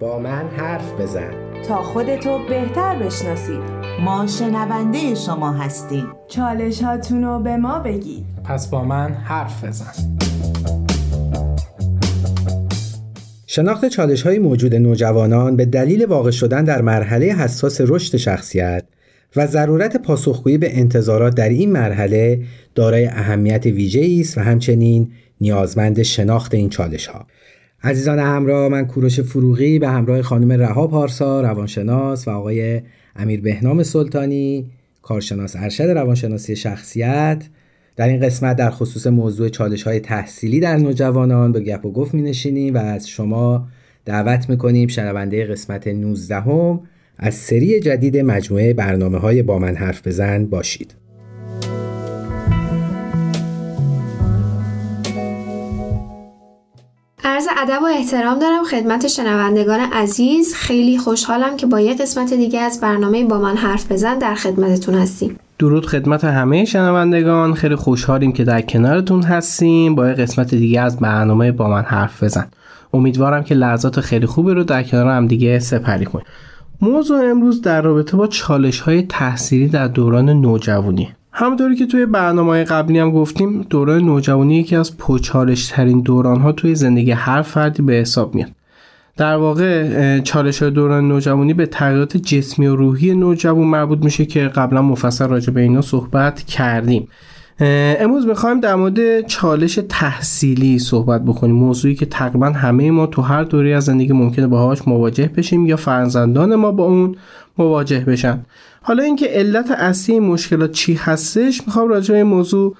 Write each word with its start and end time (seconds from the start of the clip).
با 0.00 0.18
من 0.18 0.48
حرف 0.48 1.00
بزن. 1.00 1.30
تا 1.68 1.82
خودتو 1.82 2.38
بهتر 2.48 2.98
بشناسید 2.98 3.60
ما 4.04 4.26
شنونده 4.26 5.14
شما 5.14 5.52
هستیم. 5.52 6.06
چالش 6.28 6.82
هاتونو 6.82 7.40
به 7.40 7.56
ما 7.56 7.78
بگید. 7.78 8.24
پس 8.44 8.70
با 8.70 8.84
من 8.84 9.12
حرف 9.12 9.64
بزن. 9.64 9.92
شناخت 13.46 13.88
چالش 13.88 14.22
های 14.22 14.38
موجود 14.38 14.74
نوجوانان 14.74 15.56
به 15.56 15.64
دلیل 15.64 16.04
واقع 16.04 16.30
شدن 16.30 16.64
در 16.64 16.82
مرحله 16.82 17.26
حساس 17.26 17.80
رشد 17.80 18.16
شخصیت 18.16 18.84
و 19.36 19.46
ضرورت 19.46 19.96
پاسخگویی 19.96 20.58
به 20.58 20.78
انتظارات 20.78 21.34
در 21.34 21.48
این 21.48 21.72
مرحله 21.72 22.42
دارای 22.74 23.06
اهمیت 23.06 23.66
ویژه‌ای 23.66 24.20
است 24.20 24.38
و 24.38 24.40
همچنین 24.40 25.12
نیازمند 25.40 26.02
شناخت 26.02 26.54
این 26.54 26.68
چالش 26.68 27.06
ها. 27.06 27.26
عزیزان 27.82 28.18
همراه 28.18 28.68
من 28.68 28.86
کوروش 28.86 29.20
فروغی 29.20 29.78
به 29.78 29.88
همراه 29.88 30.22
خانم 30.22 30.52
رها 30.52 30.86
پارسا 30.86 31.40
روانشناس 31.40 32.28
و 32.28 32.30
آقای 32.30 32.82
امیر 33.16 33.40
بهنام 33.40 33.82
سلطانی 33.82 34.70
کارشناس 35.02 35.56
ارشد 35.56 35.84
روانشناسی 35.84 36.56
شخصیت 36.56 37.44
در 37.96 38.08
این 38.08 38.20
قسمت 38.20 38.56
در 38.56 38.70
خصوص 38.70 39.06
موضوع 39.06 39.48
چالش 39.48 39.82
های 39.82 40.00
تحصیلی 40.00 40.60
در 40.60 40.76
نوجوانان 40.76 41.52
به 41.52 41.60
گپ 41.60 41.86
و 41.86 41.92
گفت 41.92 42.14
می 42.14 42.22
نشینیم 42.22 42.74
و 42.74 42.78
از 42.78 43.08
شما 43.08 43.68
دعوت 44.04 44.50
می 44.50 44.58
کنیم 44.58 44.88
شنونده 44.88 45.44
قسمت 45.44 45.88
19 45.88 46.40
هم 46.40 46.80
از 47.16 47.34
سری 47.34 47.80
جدید 47.80 48.16
مجموعه 48.16 48.74
برنامه 48.74 49.18
های 49.18 49.42
با 49.42 49.58
من 49.58 49.74
حرف 49.74 50.06
بزن 50.06 50.46
باشید. 50.46 51.07
ادب 57.62 57.82
و 57.82 57.86
احترام 57.86 58.38
دارم 58.38 58.64
خدمت 58.64 59.06
شنوندگان 59.06 59.80
عزیز. 59.80 60.54
خیلی 60.54 60.98
خوشحالم 60.98 61.56
که 61.56 61.66
با 61.66 61.80
یه 61.80 61.94
قسمت 61.94 62.34
دیگه 62.34 62.60
از 62.60 62.80
برنامه 62.80 63.24
با 63.24 63.38
من 63.38 63.56
حرف 63.56 63.92
بزن 63.92 64.18
در 64.18 64.34
خدمتتون 64.34 64.94
هستیم. 64.94 65.38
درود 65.58 65.86
خدمت 65.86 66.24
همه 66.24 66.64
شنوندگان. 66.64 67.54
خیلی 67.54 67.76
خوشحالیم 67.76 68.32
که 68.32 68.44
در 68.44 68.60
کنارتون 68.60 69.22
هستیم. 69.22 69.94
با 69.94 70.08
یه 70.08 70.14
قسمت 70.14 70.54
دیگه 70.54 70.80
از 70.80 70.98
برنامه 70.98 71.52
با 71.52 71.68
من 71.68 71.82
حرف 71.82 72.22
بزن. 72.22 72.46
امیدوارم 72.94 73.44
که 73.44 73.54
لحظات 73.54 74.00
خیلی 74.00 74.26
خوبی 74.26 74.52
رو 74.52 74.64
در 74.64 74.82
کنار 74.82 75.06
هم 75.06 75.26
دیگه 75.26 75.58
سپری 75.58 76.04
کنیم. 76.04 76.26
موضوع 76.80 77.30
امروز 77.30 77.62
در 77.62 77.82
رابطه 77.82 78.16
با 78.16 78.26
چالش 78.26 78.80
های 78.80 79.02
تحصیلی 79.02 79.68
در 79.68 79.88
دوران 79.88 80.30
نوجوانی. 80.30 81.14
همونطوری 81.40 81.76
که 81.76 81.86
توی 81.86 82.06
برنامه 82.06 82.64
قبلی 82.64 82.98
هم 82.98 83.10
گفتیم 83.10 83.62
دوران 83.70 84.02
نوجوانی 84.02 84.58
یکی 84.58 84.76
از 84.76 84.96
پرچالش 84.96 85.66
ترین 85.66 86.00
دوران 86.00 86.40
ها 86.40 86.52
توی 86.52 86.74
زندگی 86.74 87.10
هر 87.10 87.42
فردی 87.42 87.82
به 87.82 87.92
حساب 87.92 88.34
میاد. 88.34 88.50
در 89.16 89.36
واقع 89.36 90.20
چالش 90.20 90.62
دوران 90.62 91.08
نوجوانی 91.08 91.54
به 91.54 91.66
تغییرات 91.66 92.16
جسمی 92.16 92.66
و 92.66 92.76
روحی 92.76 93.14
نوجوان 93.14 93.66
مربوط 93.66 94.04
میشه 94.04 94.26
که 94.26 94.40
قبلا 94.40 94.82
مفصل 94.82 95.28
راجع 95.28 95.52
به 95.52 95.60
اینا 95.60 95.80
صحبت 95.80 96.42
کردیم. 96.42 97.08
امروز 98.00 98.26
می‌خوایم 98.26 98.60
در 98.60 98.74
مورد 98.74 99.26
چالش 99.26 99.80
تحصیلی 99.88 100.78
صحبت 100.78 101.24
بکنیم. 101.24 101.54
موضوعی 101.54 101.94
که 101.94 102.06
تقریبا 102.06 102.46
همه 102.46 102.90
ما 102.90 103.06
تو 103.06 103.22
هر 103.22 103.44
دوری 103.44 103.72
از 103.72 103.84
زندگی 103.84 104.12
ممکنه 104.12 104.46
باهاش 104.46 104.88
مواجه 104.88 105.30
بشیم 105.36 105.66
یا 105.66 105.76
فرزندان 105.76 106.54
ما 106.54 106.72
با 106.72 106.84
اون 106.84 107.16
مواجه 107.58 108.00
بشن. 108.00 108.40
حالا 108.88 109.02
اینکه 109.02 109.26
علت 109.26 109.70
اصلی 109.70 110.20
مشکلات 110.20 110.72
چی 110.72 110.94
هستش 110.94 111.62
می‌خوام 111.66 111.88
راجع 111.88 112.12
به 112.12 112.18
این 112.18 112.26
موضوع 112.26 112.76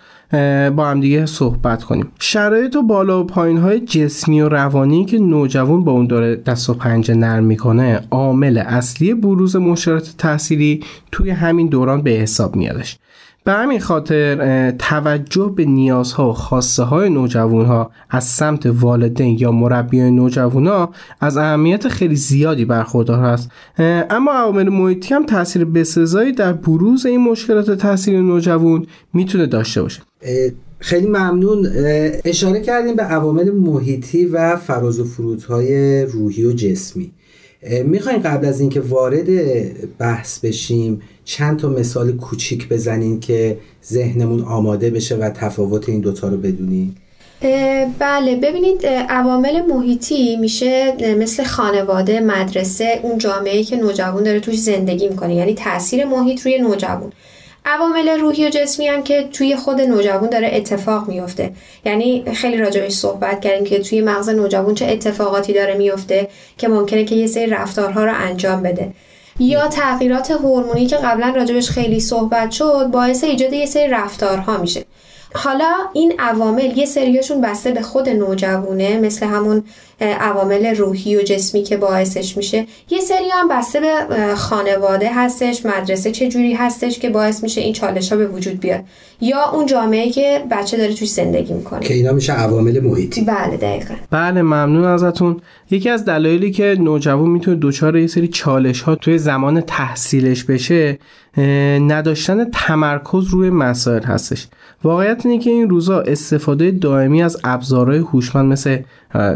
با 0.71 0.89
هم 0.89 1.01
دیگه 1.01 1.27
صحبت 1.27 1.85
کنیم. 1.85 2.13
شرایط 2.21 2.77
و 2.77 2.83
بالا 2.83 3.21
و 3.21 3.27
پایین 3.27 3.59
های 3.59 3.81
جسمی 3.81 4.41
و 4.41 4.49
روانی 4.49 5.05
که 5.05 5.19
نوجوان 5.19 5.85
با 5.85 5.93
اون 5.93 6.07
داره 6.07 6.37
دست 6.37 6.71
و 6.71 6.75
پنجه 6.75 7.15
نرم 7.15 7.45
می‌کنه 7.45 8.01
عامل 8.11 8.59
اصلی 8.59 9.15
بروز 9.15 9.57
مشکلات 9.57 10.15
تحصیلی 10.19 10.85
توی 11.13 11.31
همین 11.31 11.67
دوران 11.67 12.03
به 12.03 12.11
حساب 12.11 12.57
میادش. 12.57 12.99
به 13.49 13.55
همین 13.55 13.81
خاطر 13.81 14.71
توجه 14.71 15.53
به 15.57 15.65
نیازها 15.65 16.31
و 16.31 16.33
خواسته 16.33 16.83
های 16.83 17.11
نوجوان 17.11 17.67
ها 17.67 17.91
از 18.11 18.25
سمت 18.25 18.67
والدین 18.67 19.39
یا 19.39 19.53
مربیان 19.53 20.17
نوجوان 20.17 20.67
ها 20.67 20.91
از 21.21 21.37
اهمیت 21.37 21.89
خیلی 21.89 22.17
زیادی 22.17 22.65
برخوردار 22.65 23.19
هست. 23.19 23.51
اما 24.11 24.33
عوامل 24.33 24.69
محیطی 24.69 25.15
هم 25.15 25.27
تاثیر 25.27 25.65
بسزایی 25.65 26.33
در 26.33 26.53
بروز 26.53 27.07
این 27.07 27.21
مشکلات 27.21 27.71
تاثیر 27.71 28.21
نوجوان 28.21 28.87
می‌تونه 29.13 29.47
داشته 29.47 29.83
باشه. 29.83 30.03
خیلی 30.79 31.07
ممنون. 31.07 31.67
اشاره 32.25 32.61
کردیم 32.61 32.97
به 32.97 33.03
عوامل 33.03 33.51
محیطی 33.51 34.27
و 34.27 34.57
فراز 34.57 35.01
و 35.01 35.05
فرودهای 35.05 36.03
روحی 36.05 36.45
و 36.45 36.53
جسمی. 36.53 37.11
می‌خوایم 37.85 38.19
قبل 38.19 38.47
از 38.47 38.61
اینکه 38.61 38.81
وارد 38.81 39.29
بحث 39.99 40.39
بشیم 40.39 41.03
چند 41.25 41.59
تا 41.59 41.69
مثال 41.69 42.13
کوچیک 42.13 42.69
بزنین 42.69 43.21
که 43.21 43.59
ذهنمون 43.85 44.41
آماده 44.41 44.91
بشه 44.91 45.17
و 45.17 45.31
تفاوت 45.31 45.89
این 45.89 46.01
دوتا 46.01 46.29
رو 46.29 46.37
بدونیم 46.37 46.97
بله 47.99 48.37
ببینید 48.37 48.87
عوامل 48.87 49.67
محیطی 49.67 50.37
میشه 50.37 50.95
مثل 51.19 51.45
خانواده 51.45 52.21
مدرسه 52.21 53.01
اون 53.03 53.19
جامعه 53.19 53.65
که 53.65 53.77
نوجوان 53.77 54.23
داره 54.23 54.41
توش 54.41 54.59
زندگی 54.59 55.09
می‌کنه. 55.09 55.35
یعنی 55.35 55.55
تاثیر 55.55 56.05
محیط 56.05 56.41
روی 56.41 56.59
نوجوان. 56.59 57.13
عوامل 57.69 58.09
روحی 58.09 58.47
و 58.47 58.51
جسمی 58.51 58.87
هم 58.89 59.03
که 59.03 59.29
توی 59.33 59.57
خود 59.57 59.81
نوجوان 59.81 60.31
داره 60.31 60.51
اتفاق 60.53 61.09
میفته. 61.09 61.53
یعنی 61.85 62.25
خیلی 62.35 62.57
راجبش 62.57 62.93
صحبت 62.93 63.41
کردیم 63.41 63.65
که 63.65 63.79
توی 63.79 64.01
مغز 64.01 64.29
نوجوان 64.29 64.75
چه 64.75 64.87
اتفاقاتی 64.87 65.53
داره 65.53 65.75
میفته 65.75 66.29
که 66.59 66.69
ممکنه 66.69 67.05
که 67.05 67.15
یه 67.15 67.27
سری 67.27 67.47
رفتارها 67.47 68.05
رو 68.05 68.13
انجام 68.15 68.63
بده. 68.63 68.93
یا 69.41 69.69
تغییرات 69.69 70.31
هورمونی 70.31 70.87
که 70.87 70.97
قبلا 70.97 71.33
راجبش 71.37 71.71
خیلی 71.71 72.01
صحبت 72.01 72.51
شد 72.51 72.87
باعث 72.93 73.25
ایجاد 73.25 73.53
یه 73.53 73.67
سری 73.67 73.89
رفتارها 73.89 74.57
میشه. 74.57 74.85
حالا 75.35 75.73
این 75.93 76.15
عوامل 76.19 76.79
یه 76.79 76.87
سریاشون 76.87 77.41
بسته 77.41 77.71
به 77.71 77.83
خود 77.83 78.09
نوجوونه 78.09 78.99
مثل 78.99 79.27
همون 79.27 79.65
عوامل 80.01 80.77
روحی 80.77 81.17
و 81.17 81.23
جسمی 81.23 81.63
که 81.63 81.77
باعثش 81.77 82.37
میشه. 82.37 82.67
یه 82.91 83.01
سری 83.01 83.29
هم 83.33 83.49
بسته 83.49 83.81
به 83.81 84.35
خانواده 84.35 85.15
هستش 85.15 85.67
مدرسه 85.67 86.11
چه 86.11 86.29
جوری 86.29 86.55
هستش 86.55 86.99
که 86.99 87.11
باعث 87.11 87.43
میشه 87.43 87.61
این 87.61 87.73
چالش 87.73 88.13
ها 88.13 88.19
به 88.19 88.27
وجود 88.27 88.61
بیاد. 88.61 88.85
یا 89.21 89.45
اون 89.53 89.67
جامعه 89.67 90.11
که 90.11 90.45
بچه 90.51 90.77
داره 90.77 90.95
توش 90.95 91.11
زندگی 91.11 91.55
می‌کنه. 91.55 91.81
که 91.81 91.95
اینا 91.95 92.13
میشه 92.13 92.33
عوامل 92.33 92.81
محیطی 92.81 93.25
بله 93.25 93.57
دقیقا. 93.57 93.95
بله 94.11 94.43
ممنون 94.43 94.85
ازتون. 94.85 95.41
یکی 95.71 95.91
از 95.91 96.05
دلایلی 96.05 96.51
که 96.51 96.77
نوجوان 96.81 97.31
می‌تونه 97.31 97.59
دچار 97.63 97.97
یه 97.97 98.07
سری 98.07 98.29
چالش 98.29 98.81
ها 98.81 98.95
توی 98.95 99.19
زمان 99.19 99.61
تحصیلش 99.61 100.45
بشه 100.45 100.99
نداشتن 101.81 102.51
تمرکز 102.51 103.27
روی 103.29 103.51
مسائل 103.51 104.03
هستش. 104.03 104.49
واقعیت 104.85 105.27
اینه 105.27 105.39
که 105.39 105.51
این 105.51 105.71
روزا 105.71 106.01
استفاده 106.01 106.71
دائمی 106.71 107.23
از 107.23 107.37
ابزارهای 107.45 107.99
هوشمند 107.99 108.53
مثل 108.53 108.79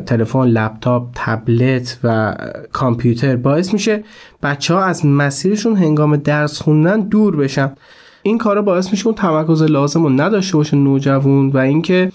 تلفن، 0.07 0.45
لپتاپ، 0.45 1.09
تبلت 1.15 1.99
و 2.05 2.35
کامپیوتر 2.73 3.37
باعث 3.37 3.73
میشه 3.73 4.05
بچه 4.43 4.75
ها 4.75 4.85
از 4.85 5.07
مسیرشون 5.07 5.77
هنگام 5.77 6.17
درس 6.17 6.63
خوندن 6.63 7.01
دور 7.01 7.37
بشن. 7.37 7.73
این 8.23 8.39
کارا 8.39 8.63
باعث 8.63 8.91
میشه 8.91 9.07
اون 9.07 9.15
تمرکز 9.15 9.63
لازم 9.63 10.03
رو 10.03 10.09
نداشته 10.09 10.57
باشه 10.57 10.77
نوجوان 10.77 11.49
و 11.49 11.59
اینکه 11.59 12.13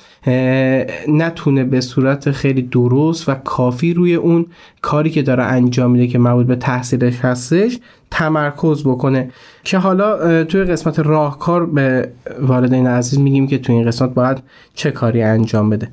نتونه 1.07 1.63
به 1.63 1.81
صورت 1.81 2.31
خیلی 2.31 2.61
درست 2.61 3.29
و 3.29 3.33
کافی 3.33 3.93
روی 3.93 4.15
اون 4.15 4.45
کاری 4.81 5.09
که 5.09 5.21
داره 5.21 5.43
انجام 5.43 5.91
میده 5.91 6.07
که 6.07 6.19
مربوط 6.19 6.47
به 6.47 6.55
تحصیلش 6.55 7.19
هستش 7.19 7.79
تمرکز 8.11 8.83
بکنه. 8.83 9.31
که 9.63 9.77
حالا 9.77 10.43
توی 10.43 10.63
قسمت 10.63 10.99
راهکار 10.99 11.65
به 11.65 12.09
والدین 12.41 12.87
عزیز 12.87 13.19
میگیم 13.19 13.47
که 13.47 13.57
توی 13.57 13.75
این 13.75 13.87
قسمت 13.87 14.13
باید 14.13 14.37
چه 14.73 14.91
کاری 14.91 15.21
انجام 15.21 15.69
بده. 15.69 15.89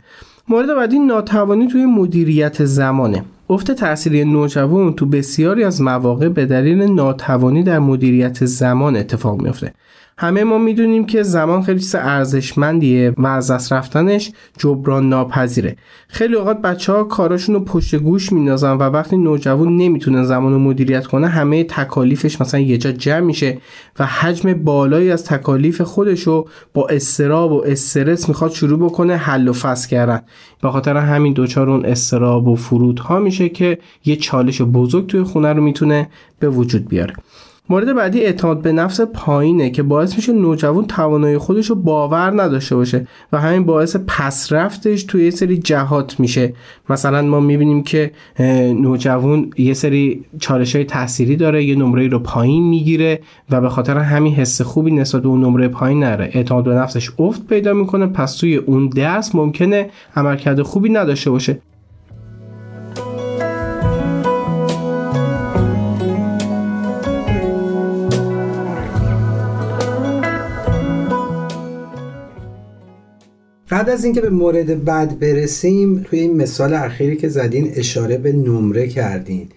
مورد 0.48 0.74
بعدی 0.76 0.98
ناتوانی 0.98 1.68
توی 1.68 1.84
مدیریت 1.84 2.64
زمانه. 2.64 3.24
افت 3.50 3.70
تحصیلی 3.70 4.24
نوجوان 4.24 4.92
تو 4.92 5.06
بسیاری 5.06 5.64
از 5.64 5.82
مواقع 5.82 6.28
به 6.28 6.46
دلیل 6.46 6.82
ناتوانی 6.82 7.62
در 7.62 7.78
مدیریت 7.78 8.44
زمان 8.44 8.96
اتفاق 8.96 9.42
میفته 9.42 9.72
همه 10.18 10.44
ما 10.44 10.58
می‌دونیم 10.58 11.06
که 11.06 11.22
زمان 11.22 11.62
خیلی 11.62 11.80
چیز 11.80 11.94
ارزشمندیه 11.94 13.14
و 13.16 13.26
از 13.26 13.50
دست 13.50 13.72
رفتنش 13.72 14.32
جبران 14.58 15.08
ناپذیره. 15.08 15.76
خیلی 16.08 16.34
اوقات 16.34 16.60
بچه 16.60 16.92
ها 16.92 17.04
کاراشون 17.04 17.54
رو 17.54 17.60
پشت 17.60 17.94
گوش 17.94 18.32
میندازن 18.32 18.72
و 18.72 18.82
وقتی 18.82 19.16
نوجوان 19.16 19.76
نمی‌تونه 19.76 20.24
زمان 20.24 20.52
رو 20.52 20.58
مدیریت 20.58 21.06
کنه 21.06 21.28
همه 21.28 21.64
تکالیفش 21.64 22.40
مثلا 22.40 22.60
یه 22.60 22.78
جا 22.78 22.92
جمع 22.92 23.20
میشه 23.20 23.58
و 23.98 24.06
حجم 24.06 24.54
بالایی 24.54 25.10
از 25.10 25.24
تکالیف 25.24 25.80
خودش 25.80 26.22
رو 26.22 26.48
با 26.74 26.86
استراب 26.88 27.52
و 27.52 27.64
استرس 27.66 28.28
می‌خواد 28.28 28.50
شروع 28.50 28.78
بکنه 28.78 29.16
حل 29.16 29.48
و 29.48 29.52
فصل 29.52 29.88
کردن. 29.88 30.22
به 30.62 30.70
خاطر 30.70 30.96
همین 30.96 31.32
دوچار 31.32 31.70
اون 31.70 31.84
استراب 31.84 32.48
و 32.48 32.56
فرودها 32.56 33.18
میشه 33.18 33.48
که 33.48 33.78
یه 34.04 34.16
چالش 34.16 34.62
بزرگ 34.62 35.06
توی 35.06 35.22
خونه 35.22 35.52
رو 35.52 35.62
می‌تونه 35.62 36.08
به 36.38 36.48
وجود 36.48 36.88
بیاره. 36.88 37.14
مورد 37.68 37.94
بعدی 37.94 38.20
اعتماد 38.20 38.62
به 38.62 38.72
نفس 38.72 39.00
پایینه 39.00 39.70
که 39.70 39.82
باعث 39.82 40.16
میشه 40.16 40.32
نوجوان 40.32 40.86
توانایی 40.86 41.38
خودش 41.38 41.70
رو 41.70 41.76
باور 41.76 42.42
نداشته 42.42 42.76
باشه 42.76 43.06
و 43.32 43.40
همین 43.40 43.64
باعث 43.64 43.96
پس 44.06 44.52
رفتش 44.52 45.04
توی 45.04 45.24
یه 45.24 45.30
سری 45.30 45.58
جهات 45.58 46.20
میشه. 46.20 46.54
مثلا 46.90 47.22
ما 47.22 47.40
می‌بینیم 47.40 47.82
که 47.82 48.10
نوجوان 48.80 49.50
یه 49.56 49.74
سری 49.74 50.24
چالش 50.40 50.76
های 50.76 50.84
تحصیلی 50.84 51.36
داره 51.36 51.64
یه 51.64 51.76
نمره 51.76 52.08
رو 52.08 52.18
پایین 52.18 52.62
می‌گیره 52.62 53.20
و 53.50 53.60
به 53.60 53.68
خاطر 53.68 53.98
همین 53.98 54.34
حس 54.34 54.62
خوبی 54.62 54.90
نسبت 54.90 55.22
به 55.22 55.28
اون 55.28 55.44
نمره 55.44 55.68
پایین 55.68 56.00
نره. 56.00 56.30
اعتماد 56.32 56.64
به 56.64 56.74
نفسش 56.74 57.10
افت 57.18 57.46
پیدا 57.46 57.72
می‌کنه 57.72 58.06
پس 58.06 58.36
توی 58.36 58.56
اون 58.56 58.88
درس 58.88 59.34
ممکنه 59.34 59.90
عملکرد 60.16 60.62
خوبی 60.62 60.88
نداشته 60.88 61.30
باشه. 61.30 61.58
قبل 73.74 73.90
از 73.90 74.04
اینکه 74.04 74.20
به 74.20 74.30
مورد 74.30 74.84
بعد 74.84 75.18
برسیم 75.18 75.98
توی 75.98 76.18
این 76.18 76.36
مثال 76.36 76.74
اخیری 76.74 77.16
که 77.16 77.28
زدین 77.28 77.72
اشاره 77.76 78.18
به 78.18 78.32
نمره 78.32 78.88
کردین. 78.88 79.48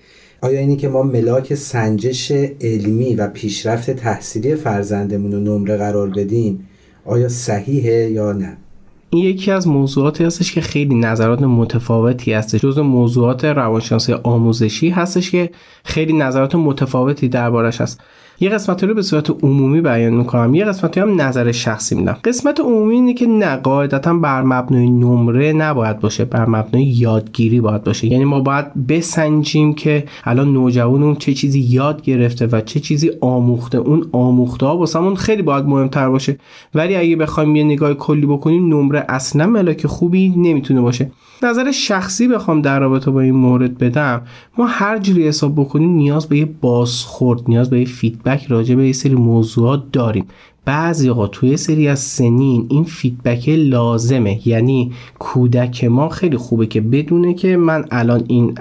آیا 0.41 0.59
اینی 0.59 0.75
که 0.75 0.87
ما 0.87 1.03
ملاک 1.03 1.53
سنجش 1.53 2.31
علمی 2.61 3.15
و 3.15 3.27
پیشرفت 3.27 3.91
تحصیلی 3.91 4.55
فرزندمون 4.55 5.31
رو 5.31 5.39
نمره 5.39 5.77
قرار 5.77 6.09
بدیم 6.09 6.67
آیا 7.05 7.29
صحیحه 7.29 8.11
یا 8.11 8.31
نه؟ 8.31 8.57
این 9.09 9.25
یکی 9.25 9.51
از 9.51 9.67
موضوعاتی 9.67 10.23
هستش 10.23 10.51
که 10.51 10.61
خیلی 10.61 10.95
نظرات 10.95 11.41
متفاوتی 11.41 12.33
هستش. 12.33 12.61
جز 12.61 12.77
موضوعات 12.77 13.45
روانشناسی 13.45 14.13
آموزشی 14.13 14.89
هستش 14.89 15.31
که 15.31 15.49
خیلی 15.83 16.13
نظرات 16.13 16.55
متفاوتی 16.55 17.27
دربارش 17.27 17.81
هست. 17.81 18.01
یه 18.39 18.49
قسمت 18.49 18.83
رو 18.83 18.93
به 18.93 19.01
صورت 19.01 19.29
عمومی 19.29 19.81
بیان 19.81 20.13
می‌کنم. 20.13 20.55
یه 20.55 20.65
قسمتی 20.65 20.99
هم 20.99 21.21
نظر 21.21 21.51
شخصی 21.51 21.95
میدم. 21.95 22.17
قسمت 22.23 22.59
عمومی 22.59 22.95
اینه 22.95 23.13
که 23.13 23.25
نه 23.27 23.55
قاعدتا 23.55 24.13
بر 24.13 24.41
مبنای 24.41 24.89
نمره 24.89 25.53
نباید 25.53 25.99
باشه. 25.99 26.25
بر 26.25 26.45
مبنای 26.45 26.83
یادگیری 26.83 27.61
باید 27.61 27.83
باشه. 27.83 28.07
یعنی 28.07 28.25
ما 28.25 28.39
باید 28.39 28.87
بسنجیم 28.87 29.73
که 29.73 30.03
الان 30.23 30.53
نوجوان 30.53 31.03
اون 31.03 31.15
چه 31.15 31.33
چیزی 31.33 31.59
یاد 31.59 32.01
گرفته 32.01 32.47
و 32.47 32.61
چه 32.61 32.79
چیزی 32.79 33.11
آموخته. 33.21 33.77
اون 33.77 34.09
آموخته 34.11 34.65
ها 34.65 34.77
واسمون 34.77 35.15
خیلی 35.15 35.41
باید 35.41 35.65
مهمتر 35.65 36.09
باشه. 36.09 36.37
ولی 36.75 36.95
اگه 36.95 37.15
بخوایم 37.15 37.55
یه 37.55 37.63
نگاه 37.63 37.93
کلی 37.93 38.25
بکنیم 38.25 38.73
نمره 38.73 39.05
اصلا 39.09 39.47
ملاک 39.47 39.87
خوبی 39.87 40.29
نمی‌تونه 40.29 40.81
باشه. 40.81 41.11
نظر 41.43 41.71
شخصی 41.71 42.27
بخوام 42.27 42.61
در 42.61 42.79
رابطه 42.79 43.11
با 43.11 43.21
این 43.21 43.35
مورد 43.35 43.77
بدم 43.77 44.21
ما 44.57 44.65
هر 44.65 44.97
جوری 44.97 45.27
حساب 45.27 45.55
بکنیم 45.55 45.89
نیاز 45.89 46.27
به 46.27 46.37
یه 46.37 46.45
بازخورد 46.45 47.41
نیاز 47.47 47.69
به 47.69 47.79
یه 47.79 47.85
feedback 47.85 48.45
راجع 48.45 48.75
به 48.75 48.87
یه 48.87 48.93
سری 48.93 49.15
موضوعات 49.15 49.91
داریم. 49.91 50.25
بعضی 50.67 51.09
وقتا 51.09 51.27
توی 51.27 51.45
یه 51.45 51.57
سری 51.57 51.87
از 51.87 51.99
سنین 51.99 52.65
این 52.69 52.83
feedback 52.83 53.49
لازمه. 53.49 54.47
یعنی 54.47 54.91
کودک 55.19 55.83
ما 55.83 56.09
خیلی 56.09 56.37
خوبه 56.37 56.65
که 56.65 56.81
بدونه 56.81 57.33
که 57.33 57.57
من 57.57 57.85
الان 57.91 58.23
این 58.27 58.53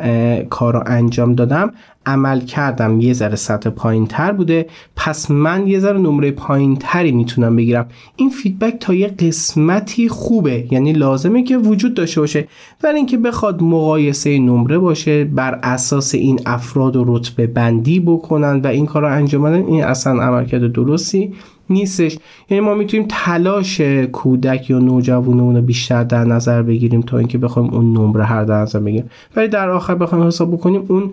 کار 0.50 0.74
رو 0.74 0.82
انجام 0.86 1.34
دادم 1.34 1.72
عمل 2.06 2.40
کردم 2.40 3.00
یه 3.00 3.12
ذره 3.12 3.36
سطح 3.36 3.70
پایین 3.70 4.06
تر 4.06 4.32
بوده. 4.32 4.66
پس 4.96 5.30
من 5.30 5.68
یه 5.68 5.78
ذره 5.78 5.98
نمره 5.98 6.30
پایین 6.30 6.76
تری 6.76 7.12
می‌تونم 7.12 7.56
بگیرم. 7.56 7.86
این 8.16 8.30
فیدبک 8.30 8.74
تا 8.80 8.94
یه 8.94 9.08
قسمتی 9.08 10.08
خوبه. 10.08 10.66
یعنی 10.70 10.92
لازمه 10.92 11.42
که 11.42 11.56
وجود 11.56 11.94
داشته 11.94 12.20
باشه. 12.20 12.48
ولی 12.82 12.96
اینکه 12.96 13.16
بخواد 13.18 13.62
مقایسه 13.62 14.38
نمره 14.38 14.78
باشه 14.78 15.24
بر 15.24 15.60
اساس 15.62 16.14
این 16.14 16.40
افراد 16.46 16.96
و 16.96 17.04
رتبه 17.06 17.46
بندی 17.46 18.00
بکنن 18.00 18.60
و 18.60 18.66
این 18.66 18.86
کار 18.86 19.02
رو 19.02 19.12
انجام 19.12 19.42
بدن 19.42 19.64
این 19.64 19.84
اصلا 19.84 20.22
عملکرد 20.22 20.72
درستی 20.72 21.32
نیستش. 21.70 22.18
یعنی 22.50 22.60
ما 22.60 22.74
می‌تونیم 22.74 23.06
تلاش 23.10 23.80
کودک 24.12 24.70
یا 24.70 24.78
نوجوانمون 24.78 25.56
رو 25.56 25.62
بیشتر 25.62 26.04
در 26.04 26.24
نظر 26.24 26.62
بگیریم 26.62 27.00
تا 27.00 27.18
اینکه 27.18 27.38
بخوایم 27.38 27.74
اون 27.74 27.92
نمره 27.92 28.24
هر 28.24 28.44
در 28.44 28.60
نظر 28.60 28.80
بگیریم. 28.80 29.10
ولی 29.36 29.48
در 29.48 29.70
آخر 29.70 29.94
بخوایم 29.94 30.26
حساب 30.26 30.52
بکنیم 30.52 30.84
اون 30.88 31.10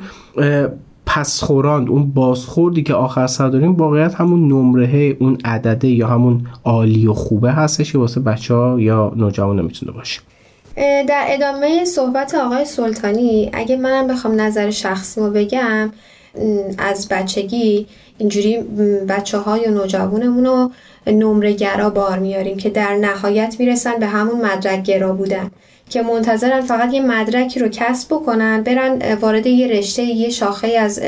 پسخوراند 1.06 1.90
اون 1.90 2.12
بازخوردی 2.12 2.84
که 2.84 2.94
آخر 2.94 3.28
سر 3.28 3.50
داریم 3.50 3.72
واقعیت 3.72 4.16
همون 4.16 4.48
نمره 4.48 5.18
اون 5.20 5.38
عدده 5.46 5.88
یا 5.88 6.08
همون 6.08 6.48
عالی 6.64 7.08
و 7.08 7.14
خوبه 7.14 7.52
هستش 7.52 7.92
که 7.92 7.98
واسه 7.98 8.20
بچه 8.20 8.54
ها 8.54 8.80
یا 8.80 9.14
نوجوان 9.16 9.62
می‌تونه 9.62 9.92
باشه. 9.92 10.22
در 11.08 11.26
ادامه 11.28 11.86
صحبت 11.86 12.36
آقای 12.36 12.66
سلطانی 12.66 13.50
اگه 13.54 13.78
منم 13.78 14.08
بخوام 14.08 14.42
نظر 14.42 14.70
شخصی 14.70 15.22
رو 15.22 15.30
بگم 15.30 15.92
از 16.78 17.08
بچگی 17.10 17.88
اینجوری 18.18 18.58
بچه 19.10 19.38
ها 19.38 19.58
یا 19.58 19.70
نوجوانمون 19.70 20.46
رو 20.46 20.72
نمره 21.08 21.54
گرا 21.54 21.90
بار 21.90 22.20
میاریم 22.20 22.58
که 22.58 22.70
در 22.70 22.96
نهایت 22.96 23.56
می‌رسن 23.60 24.00
به 24.00 24.06
همون 24.06 24.46
مدرک 24.46 24.84
گرا 24.84 25.14
بودن 25.14 25.52
که 25.90 26.02
منتظرن 26.02 26.62
فقط 26.62 26.94
یه 26.94 27.02
مدرکی 27.02 27.60
رو 27.60 27.68
کسب 27.68 28.14
بکنن 28.14 28.62
برن 28.62 29.16
وارد 29.22 29.48
یه 29.48 29.68
رشته 29.68 30.04
یه 30.04 30.30
شاخه 30.30 30.68
از 30.68 31.02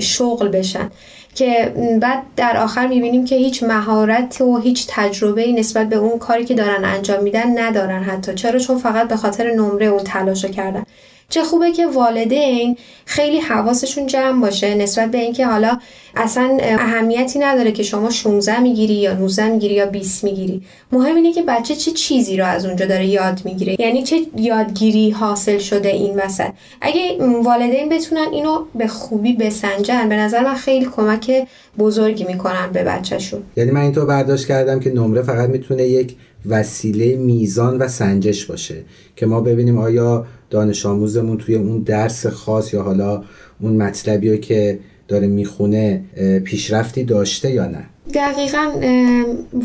شغل 0.00 0.48
بشن 0.48 0.90
که 1.34 1.74
بعد 2.00 2.22
در 2.36 2.56
آخر 2.56 2.86
می‌بینیم 2.86 3.24
که 3.24 3.36
هیچ 3.36 3.62
مهارت 3.62 4.40
و 4.40 4.58
هیچ 4.58 4.86
تجربه 4.88 5.52
نسبت 5.52 5.88
به 5.88 5.96
اون 5.96 6.18
کاری 6.18 6.44
که 6.44 6.54
دارن 6.54 6.84
انجام 6.84 7.22
میدن 7.22 7.58
ندارن 7.58 8.02
حتی. 8.02 8.34
چرا؟ 8.34 8.58
چون 8.58 8.78
فقط 8.78 9.08
به 9.08 9.16
خاطر 9.16 9.50
نمره 9.50 9.86
اون 9.86 10.04
تلاش 10.04 10.44
کردن. 10.44 10.84
چه 11.30 11.42
خوبه 11.42 11.72
که 11.72 11.86
والدین 11.86 12.76
خیلی 13.04 13.40
حواسشون 13.40 14.06
جمع 14.06 14.40
باشه 14.40 14.74
نسبت 14.74 15.10
به 15.10 15.18
اینکه 15.18 15.46
حالا 15.46 15.78
اصلا 16.16 16.58
اهمیتی 16.60 17.38
نداره 17.38 17.72
که 17.72 17.82
شما 17.82 18.10
16 18.10 18.60
می‌گیری 18.60 18.94
یا 18.94 19.12
19 19.12 19.48
می‌گیری 19.48 19.74
یا 19.74 19.86
20 19.86 20.24
می‌گیری. 20.24 20.62
مهم 20.92 21.16
اینه 21.16 21.32
که 21.32 21.42
بچه 21.42 21.74
چه 21.74 21.90
چیزی 21.90 22.36
رو 22.36 22.46
از 22.46 22.66
اونجا 22.66 22.86
داره 22.86 23.06
یاد 23.06 23.40
می‌گیره. 23.44 23.76
یعنی 23.78 24.02
چه 24.02 24.16
یادگیری 24.36 25.10
حاصل 25.10 25.58
شده 25.58 25.88
این 25.88 26.16
وسط. 26.16 26.50
اگه 26.80 27.18
والدین 27.42 27.88
بتونن 27.88 28.26
اینو 28.32 28.64
به 28.74 28.86
خوبی 28.86 29.32
بسنجن 29.32 30.08
به 30.08 30.16
نظر 30.16 30.44
من 30.44 30.54
خیلی 30.54 30.84
کمک 30.96 31.46
بزرگی 31.78 32.24
می‌کنن 32.24 32.70
به 32.72 32.84
بچهشون. 32.84 33.42
یعنی 33.56 33.70
من 33.70 33.80
اینطور 33.80 34.04
برداشت 34.06 34.46
کردم 34.46 34.80
که 34.80 34.90
نمره 34.90 35.22
فقط 35.22 35.48
می‌تونه 35.48 35.82
یک 35.82 36.16
وسیله 36.46 37.16
میزان 37.16 37.78
و 37.78 37.88
سنجش 37.88 38.44
باشه 38.44 38.84
که 39.16 39.26
ما 39.26 39.40
ببینیم 39.40 39.78
آیا 39.78 40.26
دانش 40.50 40.86
آموزمون 40.86 41.38
توی 41.38 41.54
اون 41.54 41.78
درس 41.78 42.26
خاص 42.26 42.74
یا 42.74 42.82
حالا 42.82 43.22
اون 43.60 43.82
مطلبی 43.82 44.38
که 44.38 44.78
داره 45.08 45.26
می‌خونه 45.26 46.04
پیشرفتی 46.44 47.04
داشته 47.04 47.50
یا 47.50 47.66
نه؟ 47.66 47.84
دقیقا 48.14 48.70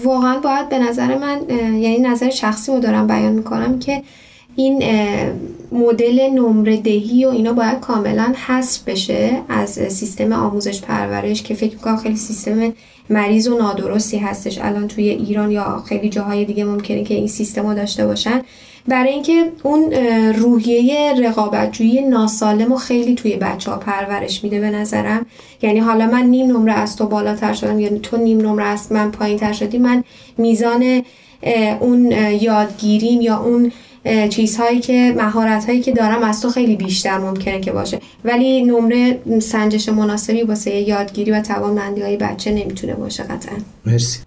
واقعا 0.03 0.39
باید 0.39 0.69
به 0.69 0.79
نظر 0.79 1.17
من 1.17 1.41
یعنی 1.49 1.99
نظر 1.99 2.29
شخصی 2.29 2.71
رو 2.71 2.79
دارم 2.79 3.07
بیان 3.07 3.31
می‌کنم 3.33 3.79
که 3.79 4.03
این 4.55 4.83
مدل 5.71 6.29
نمره 6.29 6.77
دهی 6.77 7.25
و 7.25 7.29
اینا 7.29 7.53
باید 7.53 7.79
کاملا 7.79 8.33
حذف 8.47 8.83
بشه 8.83 9.41
از 9.49 9.69
سیستم 9.69 10.33
آموزش 10.33 10.81
پرورش 10.81 11.43
که 11.43 11.53
فکر 11.53 11.73
می‌کنم 11.73 11.97
خیلی 11.97 12.15
سیستم 12.15 12.73
مریض 13.09 13.47
و 13.47 13.57
نادرستی 13.57 14.17
هستش 14.17 14.59
الان 14.61 14.87
توی 14.87 15.09
ایران 15.09 15.51
یا 15.51 15.83
خیلی 15.87 16.09
جاهای 16.09 16.45
دیگه 16.45 16.63
ممکنه 16.63 17.03
که 17.03 17.13
این 17.13 17.27
سیستم 17.27 17.67
رو 17.67 17.73
داشته 17.73 18.07
باشن. 18.07 18.41
برای 18.87 19.13
اینکه 19.13 19.51
اون 19.63 19.93
روحیه 20.33 21.13
رقابتجویی 21.23 22.01
ناسالم 22.01 22.71
و 22.71 22.75
خیلی 22.75 23.15
توی 23.15 23.35
بچه 23.35 23.71
ها 23.71 23.77
پرورش 23.77 24.43
میده 24.43 24.59
به 24.59 24.69
نظرم. 24.69 25.25
یعنی 25.61 25.79
حالا 25.79 26.05
من 26.05 26.23
نیم 26.23 26.47
نمره 26.47 26.73
از 26.73 26.95
تو 26.95 27.07
بالاتر 27.07 27.53
شدم 27.53 27.79
یعنی 27.79 27.99
تو 27.99 28.17
نیم 28.17 28.41
نمره 28.41 28.65
از 28.65 28.91
من 28.91 29.11
پایین 29.11 29.37
تر 29.37 29.53
شدی 29.53 29.77
من 29.77 30.03
میزان 30.37 31.01
اون 31.79 32.11
یادگیریم 32.41 33.21
یا 33.21 33.37
اون 33.37 33.71
چیزهایی 34.29 34.79
که 34.79 35.13
مهارت 35.17 35.65
هایی 35.65 35.81
که 35.81 35.91
دارم 35.91 36.23
از 36.23 36.41
تو 36.41 36.49
خیلی 36.49 36.75
بیشتر 36.75 37.17
ممکنه 37.17 37.59
که 37.59 37.71
باشه. 37.71 37.99
ولی 38.25 38.63
نمره 38.63 39.19
سنجش 39.39 39.89
مناسبی 39.89 40.41
واسه 40.41 40.75
یادگیری 40.75 41.31
و 41.31 41.41
توانمندی 41.41 42.01
های 42.01 42.17
بچه 42.17 42.51
نمی‌تونه 42.51 42.93
باشه 42.93 43.23
قطعا. 43.23 43.55
مرسی. 43.85 44.19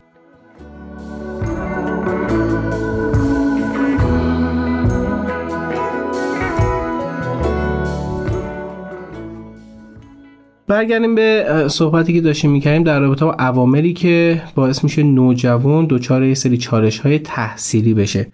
برگردیم 10.68 11.14
به 11.14 11.64
صحبتی 11.70 12.12
که 12.12 12.20
داشتیم 12.20 12.50
می‌کردیم 12.50 12.82
در 12.82 13.00
رابطه 13.00 13.24
با 13.24 13.32
عواملی 13.32 13.92
که 13.92 14.42
باعث 14.54 14.84
میشه 14.84 15.02
نوجوان 15.02 15.86
دچار 15.90 16.24
یه 16.24 16.34
سری 16.34 16.58
چالش 16.58 16.98
های 16.98 17.18
تحصیلی 17.18 17.94
بشه. 17.94 18.26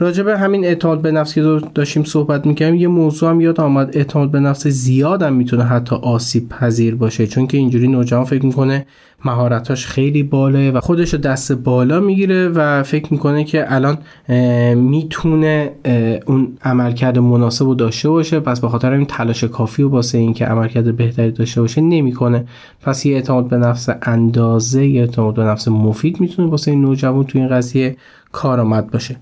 راجع 0.00 0.22
به 0.22 0.38
همین 0.38 0.64
اعتماد 0.64 1.02
به 1.02 1.10
نفس 1.10 1.34
که 1.34 1.60
داشتیم 1.74 2.04
صحبت 2.04 2.46
می‌کنیم 2.46 2.74
یه 2.74 2.88
موضوع 2.88 3.30
هم 3.30 3.40
یاد 3.40 3.60
آمد. 3.60 3.96
اعتماد 3.96 4.30
به 4.30 4.40
نفس 4.40 4.66
زیاد 4.66 5.22
هم 5.22 5.32
می‌تونه 5.32 5.64
حتی 5.64 5.96
آسیب 5.96 6.48
پذیر 6.48 6.94
باشه 6.94 7.26
چون 7.26 7.46
که 7.46 7.56
اینجوری 7.58 7.88
نوجوان 7.88 8.24
فکر 8.24 8.46
می‌کنه 8.46 8.86
مهارتاش 9.24 9.86
خیلی 9.86 10.22
باله 10.22 10.70
و 10.70 10.80
خودش 10.80 11.14
دست 11.14 11.52
بالا 11.52 12.00
می‌گیره 12.00 12.48
و 12.48 12.82
فکر 12.82 13.12
می‌کنه 13.12 13.44
که 13.44 13.74
الان 13.74 13.98
می‌تونه 14.74 15.72
اون 16.26 16.58
عملکرد 16.64 17.18
مناسب 17.18 17.64
رو 17.64 17.74
داشته 17.74 18.08
باشه. 18.08 18.40
پس 18.40 18.60
به 18.60 18.68
خاطر 18.68 18.92
این 18.92 19.06
تلاش 19.06 19.44
کافی 19.44 19.82
و 19.82 19.88
واسه 19.88 20.18
اینکه 20.18 20.44
عملکرد 20.44 20.96
بهتری 20.96 21.30
داشته 21.30 21.60
باشه 21.60 21.80
نمی‌کنه. 21.80 22.44
پس 22.82 23.06
یه 23.06 23.14
اعتماد 23.14 23.48
به 23.48 23.56
نفس 23.56 23.88
اندازه 24.02 24.86
یه 24.86 25.00
اعتماد 25.00 25.34
به 25.34 25.44
نفس 25.44 25.68
مفید 25.68 26.20
می‌تونه 26.20 26.48
واسه 26.48 26.70
این 26.70 26.80
نوجوان 26.80 27.24
تو 27.24 27.38
این 27.38 27.48
قضیه 27.48 27.96
کارآمد 28.32 28.90
باشه. 28.90 29.16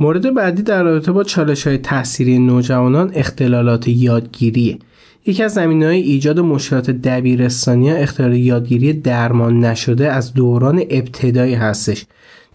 مورد 0.00 0.34
بعدی 0.34 0.62
در 0.62 0.82
رابطه 0.82 1.12
با 1.12 1.24
چالش 1.24 1.66
های 1.66 1.78
تحصیلی 1.78 2.38
نوجوانان 2.38 3.10
اختلالات 3.14 3.88
یادگیریه. 3.88 4.78
یکی 5.26 5.42
از 5.42 5.54
زمین 5.54 5.82
های 5.82 6.00
ایجاد 6.00 6.40
مشکلات 6.40 6.90
دبیرستانی 6.90 7.90
ها 7.90 7.96
اختلال 7.96 8.34
یادگیری 8.34 8.92
درمان 8.92 9.60
نشده 9.60 10.12
از 10.12 10.34
دوران 10.34 10.82
ابتدایی 10.90 11.54
هستش. 11.54 12.06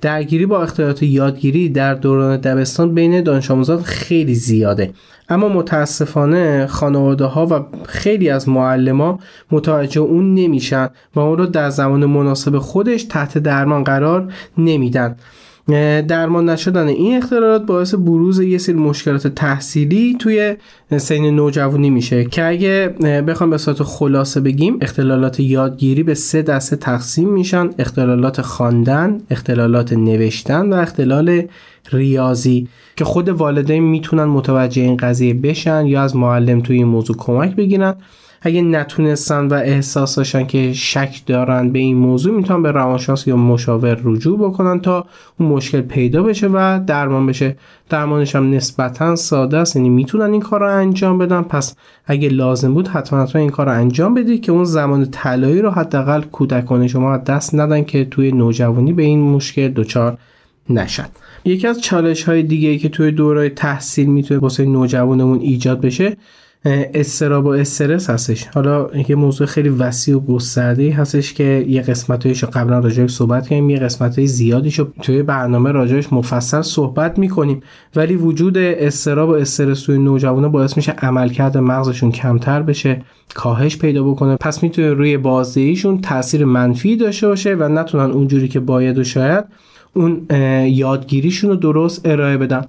درگیری 0.02 0.46
با 0.46 0.64
اختلالات 0.64 1.04
یادگیری 1.04 1.70
در 1.70 1.94
دوران 1.94 2.38
دبستان 2.38 2.94
بین 2.94 3.22
دانش 3.22 3.52
آموزان 3.52 3.82
خیلی 3.82 4.36
زیاده. 4.36 4.94
اما 5.30 5.50
متاسفانه 5.50 6.68
خانواده 6.68 7.26
ها 7.26 7.48
و 7.48 7.66
خیلی 7.86 8.30
از 8.30 8.50
معلم 8.50 9.20
متوجه 9.52 10.02
اون 10.02 10.34
نمیشن 10.34 10.90
و 11.16 11.20
اون 11.20 11.38
رو 11.38 11.46
در 11.46 11.70
زمان 11.70 12.06
مناسب 12.06 12.58
خودش 12.58 13.04
تحت 13.04 13.38
درمان 13.38 13.84
قرار 13.84 14.34
نمیدن. 14.58 15.16
درمان 16.08 16.50
نشدن 16.50 16.88
این 16.88 17.18
اختلالات 17.18 17.66
باعث 17.66 17.96
بروز 17.96 18.40
یه 18.40 18.58
سری 18.58 18.76
مشکلات 18.76 19.28
تحصیلی 19.28 20.16
توی 20.20 20.56
سین 20.98 21.36
نوجوانی 21.36 21.90
میشه 21.90 22.26
که 22.26 22.46
اگه 22.46 22.88
بخوام 23.28 23.50
به 23.50 23.58
صورت 23.58 23.84
خلاصه 23.84 24.42
بگیم 24.42 24.78
اختلالات 24.82 25.40
یادگیری 25.40 26.04
به 26.04 26.14
سه 26.14 26.42
دسته 26.42 26.76
تقسیم 26.76 27.30
میشن. 27.30 27.70
اختلالات 27.80 28.42
خواندن 28.42 29.18
اختلالات 29.30 29.94
نوشتن 29.94 30.74
و 30.74 30.76
اختلال 30.76 31.44
ریاضی 31.92 32.68
که 32.96 33.06
خود 33.06 33.30
والدین 33.30 33.84
می‌تونن 33.84 34.24
متوجه 34.24 34.82
این 34.82 34.98
قضیه 34.98 35.34
بشن 35.34 35.86
یا 35.86 36.02
از 36.02 36.16
معلم 36.16 36.62
توی 36.62 36.76
این 36.76 36.88
موضوع 36.88 37.16
کمک 37.16 37.56
بگیرن. 37.56 37.96
اگه 38.44 38.62
نتونستن 38.62 39.48
و 39.48 39.54
احساس 39.54 40.16
داشتن 40.16 40.46
که 40.46 40.74
شک 40.74 41.22
دارن 41.26 41.70
به 41.70 41.80
این 41.80 41.98
موضوع 41.98 42.36
می‌تونن 42.36 42.64
به 42.64 42.72
روانشناس 42.72 43.28
یا 43.28 43.38
مشاور 43.38 44.00
رجوع 44.04 44.40
بکنن 44.40 44.80
تا 44.80 45.06
اون 45.40 45.50
مشکل 45.50 45.82
پیدا 45.82 46.24
بشه 46.24 46.48
و 46.48 46.80
درمان 46.88 47.28
بشه. 47.28 47.58
درمانش 47.90 48.36
هم 48.36 48.52
نسبتا 48.52 49.16
ساده 49.16 49.58
است 49.58 49.76
یعنی 49.76 49.90
می‌تونن 49.90 50.32
این 50.32 50.42
کار 50.42 50.60
رو 50.60 50.78
انجام 50.78 51.18
بدن. 51.18 51.42
پس 51.42 51.76
اگه 52.06 52.30
لازم 52.30 52.74
بود 52.74 52.88
حتما 52.88 53.24
حتما 53.24 53.42
این 53.42 53.50
کار 53.50 53.66
رو 53.66 53.72
انجام 53.72 54.14
بدید 54.14 54.42
که 54.42 54.52
اون 54.52 54.64
زمان 54.64 55.06
طلایی 55.12 55.62
رو 55.62 55.70
حداقل 55.70 56.22
کودکان 56.22 56.88
شما 56.88 57.18
دست 57.18 57.56
ندن 57.56 57.84
که 57.84 58.06
توی 58.06 58.32
نوجوانی 58.32 58.94
به 58.94 59.04
این 59.04 59.22
مشکل 59.22 59.68
دچار 59.68 60.18
نشن. 60.70 61.08
یکی 61.46 61.68
از 61.68 61.82
چالش 61.82 62.24
های 62.24 62.44
دیگه 62.44 62.78
که 62.78 62.90
توی 62.90 63.12
دوره 63.12 63.50
تحصیل 63.50 64.10
می‌تونه 64.10 64.40
واسه 64.40 64.66
نوجوانمون 64.66 65.40
ایجاد 65.40 65.82
بشه 65.82 66.18
استراب 66.66 67.46
و 67.46 67.50
استرس 67.50 68.10
هستش. 68.10 68.48
حالا 68.48 68.88
یه 69.10 69.16
موضوع 69.16 69.48
خیلی 69.48 69.70
وسیع 69.70 70.16
و 70.16 70.20
گسترده 70.20 70.94
هستش 70.94 71.34
که 71.34 71.66
یه 71.68 71.82
قسمتایشو 71.82 72.48
قبلا 72.48 72.80
راجعش 72.80 73.12
صحبت 73.12 73.44
کردیم 73.44 73.70
یه 73.70 73.78
قسمت 73.78 74.18
های 74.18 74.28
زیادیشو 74.28 74.88
توی 75.02 75.24
برنامه 75.24 75.72
راجعش 75.72 76.14
مفصل 76.14 76.62
صحبت 76.62 77.20
می‌کنیم. 77.20 77.62
ولی 77.96 78.16
وجود 78.16 78.58
استراب 78.58 79.30
و 79.30 79.34
استرس 79.34 79.82
توی 79.82 79.98
نوجوانه 79.98 80.48
باعث 80.48 80.78
میشه 80.78 80.92
عملکرد 80.92 81.58
مغزشون 81.58 82.12
کمتر 82.12 82.62
بشه 82.62 83.02
کاهش 83.36 83.78
پیدا 83.78 84.04
بکنه. 84.04 84.36
پس 84.36 84.64
می‌تونه 84.64 84.94
روی 84.94 85.18
بازدهیشون 85.18 86.02
تاثیر 86.02 86.46
منفی 86.46 86.96
داشته 86.96 87.28
باشه 87.28 87.56
و 87.56 87.68
نتونن 87.68 88.12
اونجوری 88.12 88.48
که 88.48 88.60
باید 88.60 88.98
و 88.98 89.04
شاید 89.04 89.44
اون 89.94 90.28
یادگیریشون 90.66 91.50
رو 91.50 91.56
درست 91.56 92.02
ارائه 92.06 92.38
بدن. 92.38 92.66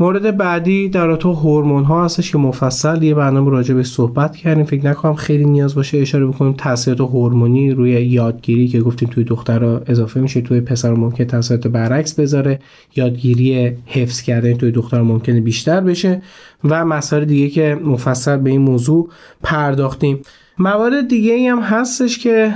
مورد 0.00 0.36
بعدی 0.36 0.88
در 0.88 1.16
تو 1.16 1.32
هورمون 1.32 1.84
ها 1.84 2.04
هستش 2.04 2.32
که 2.32 2.38
مفصل 2.38 3.02
یه 3.02 3.14
برنامه 3.14 3.50
راجع 3.50 3.74
به 3.74 3.82
صحبت 3.82 4.36
کردیم. 4.36 4.64
فکر 4.64 4.86
نکنم 4.86 5.14
خیلی 5.14 5.44
نیاز 5.44 5.74
باشه 5.74 5.98
اشاره 5.98 6.26
بکنیم. 6.26 6.52
تاثیرات 6.52 7.00
هورمونی 7.00 7.70
روی 7.70 7.90
یادگیری 7.90 8.68
که 8.68 8.80
گفتیم 8.80 9.08
توی 9.08 9.24
دختر 9.24 9.64
اضافه 9.64 10.20
میشه. 10.20 10.40
توی 10.40 10.60
پسر 10.60 10.94
ممکن 10.94 11.24
تاثیرات 11.24 11.66
برعکس 11.66 12.14
بذاره. 12.14 12.58
یادگیری 12.96 13.72
حفظ 13.86 14.20
کردن 14.20 14.54
توی 14.54 14.70
دختر 14.70 15.02
ممکنه 15.02 15.40
بیشتر 15.40 15.80
بشه. 15.80 16.22
و 16.64 16.84
مسائل 16.84 17.24
دیگه 17.24 17.48
که 17.48 17.78
مفصل 17.84 18.36
به 18.36 18.50
این 18.50 18.60
موضوع 18.60 19.08
پرداختیم. 19.42 20.18
موارد 20.58 21.08
دیگه 21.08 21.32
ای 21.32 21.46
هم 21.46 21.60
هستش 21.60 22.18
که 22.18 22.54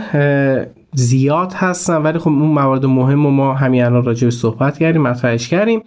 زیاد 0.95 1.53
هستن 1.53 1.97
ولی 1.97 2.19
خب 2.19 2.29
اون 2.29 2.51
موارد 2.51 2.87
مهم 2.87 3.27
و 3.27 3.31
ما 3.31 3.55
همین 3.55 3.85
الان 3.85 4.05
راجع 4.05 4.25
به 4.25 4.31
صحبت 4.31 4.79
کردیم 4.79 5.03
مطرحش 5.03 5.49
کردیم. 5.49 5.83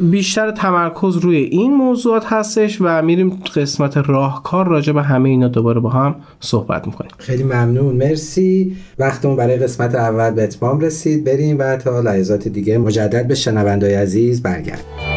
بیشتر 0.00 0.50
تمرکز 0.50 1.16
روی 1.16 1.36
این 1.36 1.74
موضوعات 1.74 2.24
هستش 2.26 2.78
و 2.80 3.02
میریم 3.02 3.42
قسمت 3.56 3.96
راهکار 3.96 4.68
راجع 4.68 4.92
به 4.92 5.02
همه 5.02 5.28
اینا 5.28 5.48
دوباره 5.48 5.80
با 5.80 5.90
هم 5.90 6.14
صحبت 6.40 6.86
می‌کنیم. 6.86 7.10
خیلی 7.18 7.42
ممنون 7.42 7.96
مرسی. 7.96 8.76
وقتمون 8.98 9.36
برای 9.36 9.56
قسمت 9.56 9.94
اول 9.94 10.30
به 10.30 10.44
اتمام 10.44 10.80
رسید. 10.80 11.24
بریم 11.24 11.56
و 11.58 11.76
تا 11.76 12.00
لحظات 12.00 12.48
دیگه 12.48 12.78
مجدد 12.78 13.28
به 13.28 13.34
شنوندای 13.34 13.94
عزیز 13.94 14.42
برگردیم. 14.42 15.11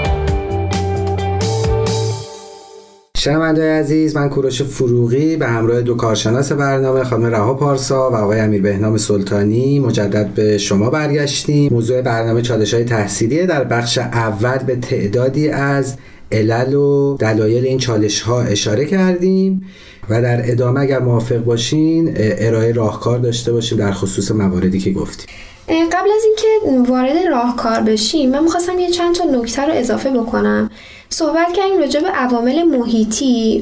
شنوندای 3.26 3.70
عزیز 3.70 4.18
من 4.18 4.30
کوروش 4.30 4.62
فروغی 4.62 5.36
به 5.36 5.48
همراه 5.48 5.82
دو 5.82 5.96
کارشناس 5.96 6.52
برنامه 6.52 7.04
خانم 7.04 7.26
رها 7.26 7.54
پارسا 7.54 8.12
و 8.12 8.16
آقای 8.16 8.40
امیر 8.40 8.62
بهنام 8.62 8.98
سلطانی 8.98 9.80
مجدد 9.80 10.28
به 10.28 10.58
شما 10.58 10.90
برگشتیم. 10.90 11.74
موضوع 11.74 12.02
برنامه 12.02 12.42
چالش 12.42 12.74
های 12.74 12.84
تحصیلی 12.84 13.46
در 13.46 13.64
بخش 13.64 13.98
اول 13.98 14.58
به 14.58 14.76
تعدادی 14.76 15.50
از 15.50 15.98
علل 16.32 16.74
و 16.74 17.18
دلایل 17.20 17.66
این 17.66 17.78
چالش 17.78 18.22
ها 18.22 18.42
اشاره 18.42 18.86
کردیم 18.86 19.64
و 20.10 20.22
در 20.22 20.52
ادامه 20.52 20.80
اگر 20.80 21.00
موافق 21.00 21.38
باشین 21.38 22.14
ارائه 22.18 22.72
راهکار 22.72 23.20
داشته 23.20 23.52
باشیم 23.52 23.78
در 23.78 23.92
خصوص 23.92 24.32
مواردی 24.32 24.80
که 24.80 24.92
گفتیم. 24.92 25.28
قبل 25.68 26.10
از 26.16 26.24
اینکه 26.26 26.92
وارد 26.92 27.18
راهکار 27.18 27.80
بشیم 27.80 28.30
من 28.30 28.44
می‌خواستم 28.44 28.80
یه 28.80 28.90
چند 28.90 29.16
تا 29.16 29.24
نکته 29.24 29.62
رو 29.62 29.74
اضافه 29.74 30.10
بکنم. 30.10 30.70
صحبت 31.10 31.54
کردیم 31.54 31.80
راجع 31.80 32.00
به 32.00 32.08
عوامل 32.08 32.64
محیطی 32.64 33.62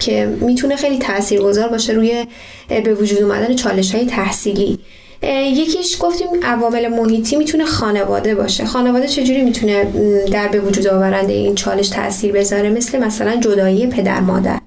که 0.00 0.26
می‌تونه 0.40 0.76
خیلی 0.76 0.98
تاثیرگذار 0.98 1.68
باشه 1.68 1.92
روی 1.92 2.26
به 2.68 2.94
وجود 2.94 3.22
اومدن 3.22 3.54
چالش 3.54 3.94
های 3.94 4.06
تحصیلی 4.06 4.78
یکیش 5.52 5.96
گفتیم 6.00 6.28
عوامل 6.42 6.88
محیطی 6.88 7.36
می‌تونه 7.36 7.64
خانواده 7.64 8.34
باشه. 8.34 8.64
خانواده 8.64 9.06
چجوری 9.06 9.42
می‌تونه 9.42 9.84
در 10.32 10.48
به 10.48 10.60
وجود 10.60 10.86
آورنده 10.86 11.32
این 11.32 11.54
چالش 11.54 11.88
تاثیر 11.88 12.32
بذاره؟ 12.32 12.70
مثل 12.70 12.98
مثلا 12.98 13.36
جدایی 13.36 13.86
پدر 13.86 14.20
مادر. 14.20 14.58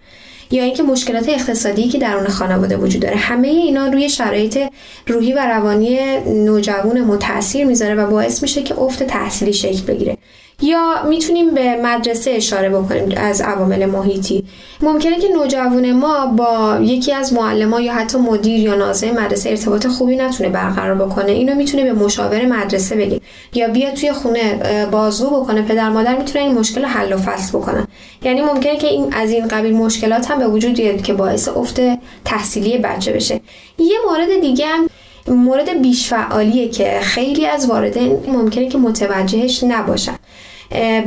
یا 0.51 0.63
اینکه 0.63 0.83
مشکلات 0.83 1.29
اقتصادی 1.29 1.87
که 1.87 1.97
درون 1.97 2.27
خانواده 2.27 2.77
وجود 2.77 3.01
داره 3.01 3.15
همه 3.15 3.47
اینا 3.47 3.87
روی 3.87 4.09
شرایط 4.09 4.59
روحی 5.07 5.33
و 5.33 5.39
روانی 5.39 5.99
نوجوان 6.25 7.01
متاثیر 7.01 7.65
می‌ذاره 7.65 7.95
و 7.95 8.11
باعث 8.11 8.41
میشه 8.41 8.63
که 8.63 8.79
افت 8.79 9.03
تحصیلی 9.03 9.53
شکل 9.53 9.81
بگیره. 9.81 10.17
یا 10.61 11.03
می‌تونیم 11.09 11.53
به 11.53 11.75
مدرسه 11.83 12.31
اشاره 12.31 12.69
بکنیم 12.69 13.17
از 13.17 13.41
عوامل 13.41 13.85
محیطی؟ 13.85 14.43
ممکنه 14.81 15.19
که 15.19 15.27
نوجوان 15.27 15.91
ما 15.91 16.25
با 16.25 16.79
یکی 16.81 17.13
از 17.13 17.33
معلمان 17.33 17.83
یا 17.83 17.93
حتی 17.93 18.17
مدیر 18.17 18.59
یا 18.59 18.75
ناظر 18.75 19.11
مدرسه 19.11 19.49
ارتباط 19.49 19.87
خوبی 19.87 20.15
نتونه 20.15 20.49
برقرار 20.49 20.95
بکنه. 20.95 21.31
اینو 21.31 21.55
می‌تونه 21.55 21.83
به 21.83 21.93
مشاور 21.93 22.45
مدرسه 22.45 22.95
بگه. 22.95 23.21
یا 23.53 23.67
بیاد 23.67 23.93
توی 23.93 24.11
خونه 24.11 24.59
بازگو 24.91 25.41
بکنه. 25.41 25.61
پدر 25.61 25.89
مادر 25.89 26.17
می‌تونه 26.17 26.45
این 26.45 26.53
مشکل 26.53 26.85
حل 26.85 27.13
و 27.13 27.17
فصل 27.17 27.57
بکنن. 27.57 27.87
یعنی 28.23 28.41
ممکنه 28.41 28.77
که 28.77 28.87
این 28.87 29.13
از 29.13 29.31
این 29.31 29.47
قبیل 29.47 29.73
مشکلات 29.73 30.31
هم 30.31 30.39
به 30.39 30.47
وجود 30.47 30.73
بیاد 30.73 31.01
که 31.01 31.13
باعث 31.13 31.47
افت 31.47 31.81
تحصیلی 32.25 32.77
بچه 32.77 33.13
بشه. 33.13 33.41
یه 33.79 33.97
مورد 34.09 34.41
دیگه 34.41 34.65
هم 34.65 34.89
مورد 35.27 35.81
بیش 35.81 36.07
فعالیه 36.07 36.69
که 36.69 36.99
خیلی 37.01 37.47
از 37.47 37.69
واردین 37.69 38.17
ممکنه 38.27 38.67
که 38.67 38.77
متوجهش 38.77 39.63
نباشن. 39.63 40.15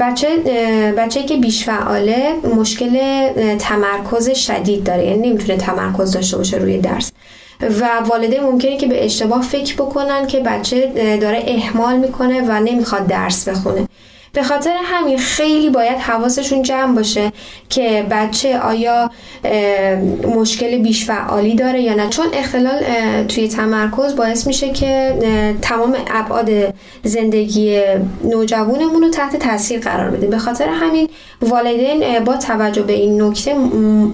بچه 0.00 0.36
بچه 0.98 1.22
که 1.22 1.36
بیش 1.36 1.64
فعاله 1.64 2.32
مشکل 2.56 2.98
تمرکز 3.58 4.30
شدید 4.30 4.84
داره. 4.84 5.06
یعنی 5.06 5.28
نمی‌تونه 5.28 5.56
تمرکز 5.58 6.12
داشته 6.12 6.36
باشه 6.36 6.56
روی 6.56 6.78
درس. 6.78 7.12
و 7.60 7.88
والدین 8.08 8.40
ممکنه 8.40 8.76
که 8.76 8.86
به 8.86 9.04
اشتباه 9.04 9.42
فکر 9.42 9.74
بکنن 9.74 10.26
که 10.26 10.40
بچه 10.40 10.92
داره 11.20 11.42
احمال 11.46 11.96
می‌کنه 11.96 12.40
و 12.40 12.60
نمی‌خواد 12.60 13.06
درس 13.06 13.48
بخونه. 13.48 13.88
به 14.32 14.42
خاطر 14.42 14.74
همین 14.84 15.18
خیلی 15.18 15.70
باید 15.70 15.98
حواسشون 15.98 16.62
جمع 16.62 16.96
باشه 16.96 17.32
که 17.68 18.06
بچه 18.10 18.58
آیا 18.58 19.10
مشکل 20.36 20.78
بیش 20.78 21.04
فعالی 21.04 21.54
داره 21.54 21.80
یا 21.80 21.94
نه. 21.94 22.08
چون 22.08 22.26
اختلال 22.32 22.82
توی 23.28 23.48
تمرکز 23.48 24.16
باعث 24.16 24.46
میشه 24.46 24.70
که 24.72 25.14
تمام 25.62 25.96
ابعاد 26.10 26.50
زندگی 27.04 27.80
نوجوانمون 28.24 29.02
رو 29.02 29.10
تحت 29.10 29.36
تاثیر 29.36 29.80
قرار 29.80 30.10
بده. 30.10 30.26
به 30.26 30.38
خاطر 30.38 30.68
همین 30.68 31.08
والدین 31.42 32.24
با 32.24 32.36
توجه 32.36 32.82
به 32.82 32.92
این 32.92 33.22
نکته 33.22 33.54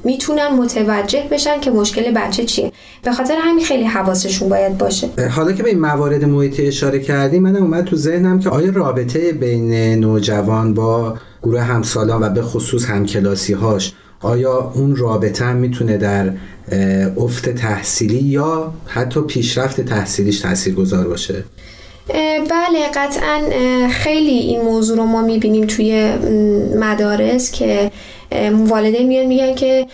می‌تونن 0.05 0.49
متوجه 0.49 1.23
بشن 1.31 1.61
که 1.61 1.71
مشکل 1.71 2.13
بچه 2.13 2.45
چیه. 2.45 2.73
به 3.03 3.13
خاطر 3.13 3.35
همین 3.41 3.65
خیلی 3.65 3.85
حواسشون 3.85 4.49
باید 4.49 4.79
باشه. 4.79 5.09
حالا 5.37 5.53
که 5.53 5.63
به 5.63 5.69
این 5.69 5.81
موارد 5.81 6.25
محیطی 6.25 6.67
اشاره 6.67 7.01
کردیم 7.01 7.43
من 7.43 7.57
اومد 7.57 7.85
تو 7.85 7.97
ذهنم 7.97 8.41
که 8.41 8.51
آیا 8.51 8.73
رابطه 8.75 9.33
بین 9.33 10.06
نوجوان 10.07 10.75
با 10.75 11.15
گروه 11.43 11.61
همسالان 11.61 12.23
و 12.23 12.29
به 12.29 12.43
خصوص 12.43 12.85
همکلاسی 12.85 13.53
هاش 13.53 13.93
آیا 14.21 14.73
اون 14.75 14.97
رابطه 14.97 15.45
هم 15.45 15.57
می‌تونه 15.57 15.97
در 15.97 16.33
افت 17.17 17.49
تحصیلی 17.49 18.23
یا 18.23 18.73
حتی 18.87 19.21
پیشرفت 19.21 19.81
تحصیلیش 19.81 20.41
تاثیرگذار 20.41 21.09
باشه؟ 21.09 21.45
بله 22.51 22.89
قطعا 22.95 23.41
خیلی 23.91 24.31
این 24.31 24.63
موضوع 24.63 24.97
رو 24.97 25.05
ما 25.05 25.23
می‌بینیم 25.23 25.67
توی 25.67 26.13
مدارس 26.81 27.51
که 27.51 27.91
والدین 28.52 29.06
میان 29.06 29.26
میگن 29.26 29.54
که 29.54 29.87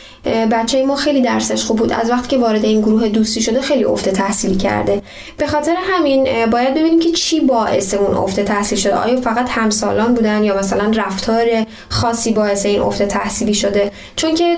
بچه 0.51 0.87
ما 0.87 0.97
خیلی 0.97 1.21
درسش 1.21 1.65
خوب 1.65 1.79
بود. 1.79 1.93
از 1.93 2.11
وقتی 2.11 2.29
که 2.29 2.39
وارد 2.43 2.65
این 2.65 2.81
گروه 2.81 3.09
دوستی 3.09 3.41
شده 3.43 3.61
خیلی 3.61 3.85
افت 3.85 4.09
تحصیل 4.09 4.59
کرده. 4.59 5.03
به 5.37 5.47
خاطر 5.47 5.75
همین 5.83 6.47
باید 6.51 6.75
ببینیم 6.75 7.01
که 7.01 7.11
چی 7.11 7.41
باعث 7.41 7.95
اون 7.95 8.17
افت 8.17 8.41
تحصیل 8.41 8.79
شده. 8.79 8.95
آیا 8.95 9.21
فقط 9.21 9.49
همسالان 9.49 10.15
بودن 10.15 10.45
یا 10.45 10.59
مثلا 10.59 10.93
رفتار 10.97 11.47
خاصی 11.89 12.33
باعث 12.33 12.67
این 12.67 12.81
افت 12.81 13.03
تحصیلی 13.03 13.55
شده؟ 13.55 13.91
چون 14.17 14.35
که 14.35 14.57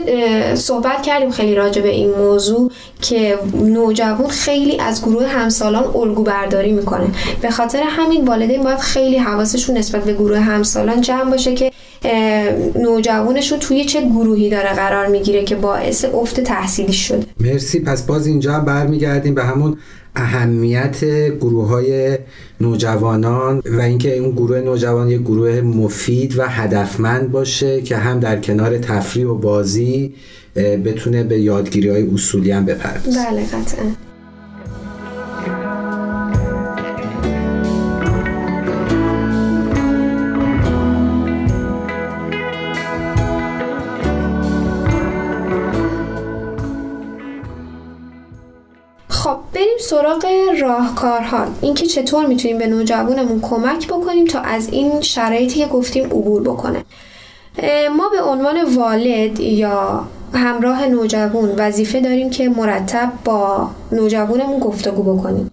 صحبت 0.54 1.02
کردیم 1.02 1.30
خیلی 1.30 1.54
راجع 1.54 1.82
به 1.82 1.90
این 1.90 2.10
موضوع 2.10 2.70
که 3.02 3.38
نوجوان 3.54 4.28
خیلی 4.28 4.80
از 4.80 5.02
گروه 5.02 5.26
همسالان 5.26 5.84
الگو 5.94 6.22
برداری 6.22 6.72
می‌کنه. 6.72 7.06
به 7.42 7.50
خاطر 7.50 7.82
همین 7.86 8.24
والدین 8.24 8.62
باید 8.62 8.78
خیلی 8.78 9.18
حواسشون 9.18 9.76
نسبت 9.76 10.04
به 10.04 10.12
گروه 10.12 10.38
همسالان 10.38 11.00
جمع 11.00 11.30
باشه 11.30 11.54
که 11.54 11.72
نوجوانشون 12.76 13.58
توی 13.58 13.84
چه 13.84 14.00
گروهی 14.00 14.50
داره 14.50 14.73
قرار 14.73 15.06
می‌گیره 15.06 15.44
که 15.44 15.54
باعث 15.54 16.04
افت 16.04 16.40
تحصیلی 16.40 16.92
شده؟ 16.92 17.26
مرسی. 17.40 17.80
پس 17.80 18.02
باز 18.02 18.26
اینجا 18.26 18.58
برمیگردیم 18.58 19.34
به 19.34 19.44
همون 19.44 19.76
اهمیت 20.16 21.04
گروه 21.40 21.68
های 21.68 22.18
نوجوانان 22.61 23.62
و 23.66 23.80
اینکه 23.80 24.18
اون 24.18 24.30
گروه 24.30 24.61
نوجوان 24.61 25.08
یک 25.08 25.20
گروه 25.20 25.61
مفید 25.61 26.38
و 26.38 26.49
هدفمند 26.49 27.32
باشه 27.32 27.82
که 27.82 27.96
هم 27.96 28.20
در 28.20 28.40
کنار 28.40 28.78
تفریح 28.78 29.26
و 29.26 29.34
بازی 29.34 30.14
بتونه 30.84 31.23
به 31.23 31.38
یادگیری 31.40 31.88
های 31.88 32.02
اصولی 32.14 32.50
هم 32.50 32.64
بپردازه. 32.64 33.20
بله 33.30 33.42
قطعا. 33.42 33.84
راهکارها 50.61 51.46
اینکه 51.61 51.87
چطور 51.87 52.26
می‌تونیم 52.26 52.58
به 52.58 52.66
نوجوانمون 52.66 53.40
کمک 53.40 53.88
بکنیم 53.88 54.25
تا 54.25 54.40
از 54.40 54.68
این 54.68 55.00
شرایطی 55.00 55.58
که 55.58 55.66
گفتیم 55.66 56.04
عبور 56.04 56.42
بکنه. 56.42 56.84
ما 57.96 58.08
به 58.08 58.23
عنوان 58.23 58.64
والد 58.76 59.40
یا 59.40 60.04
همراه 60.34 60.87
نوجوان 60.87 61.54
وظیفه 61.58 62.00
داریم 62.00 62.30
که 62.30 62.49
مرتب 62.49 63.12
با 63.25 63.70
نوجوانمون 63.92 64.61
گفتگو 64.61 65.14
بکنیم. 65.14 65.50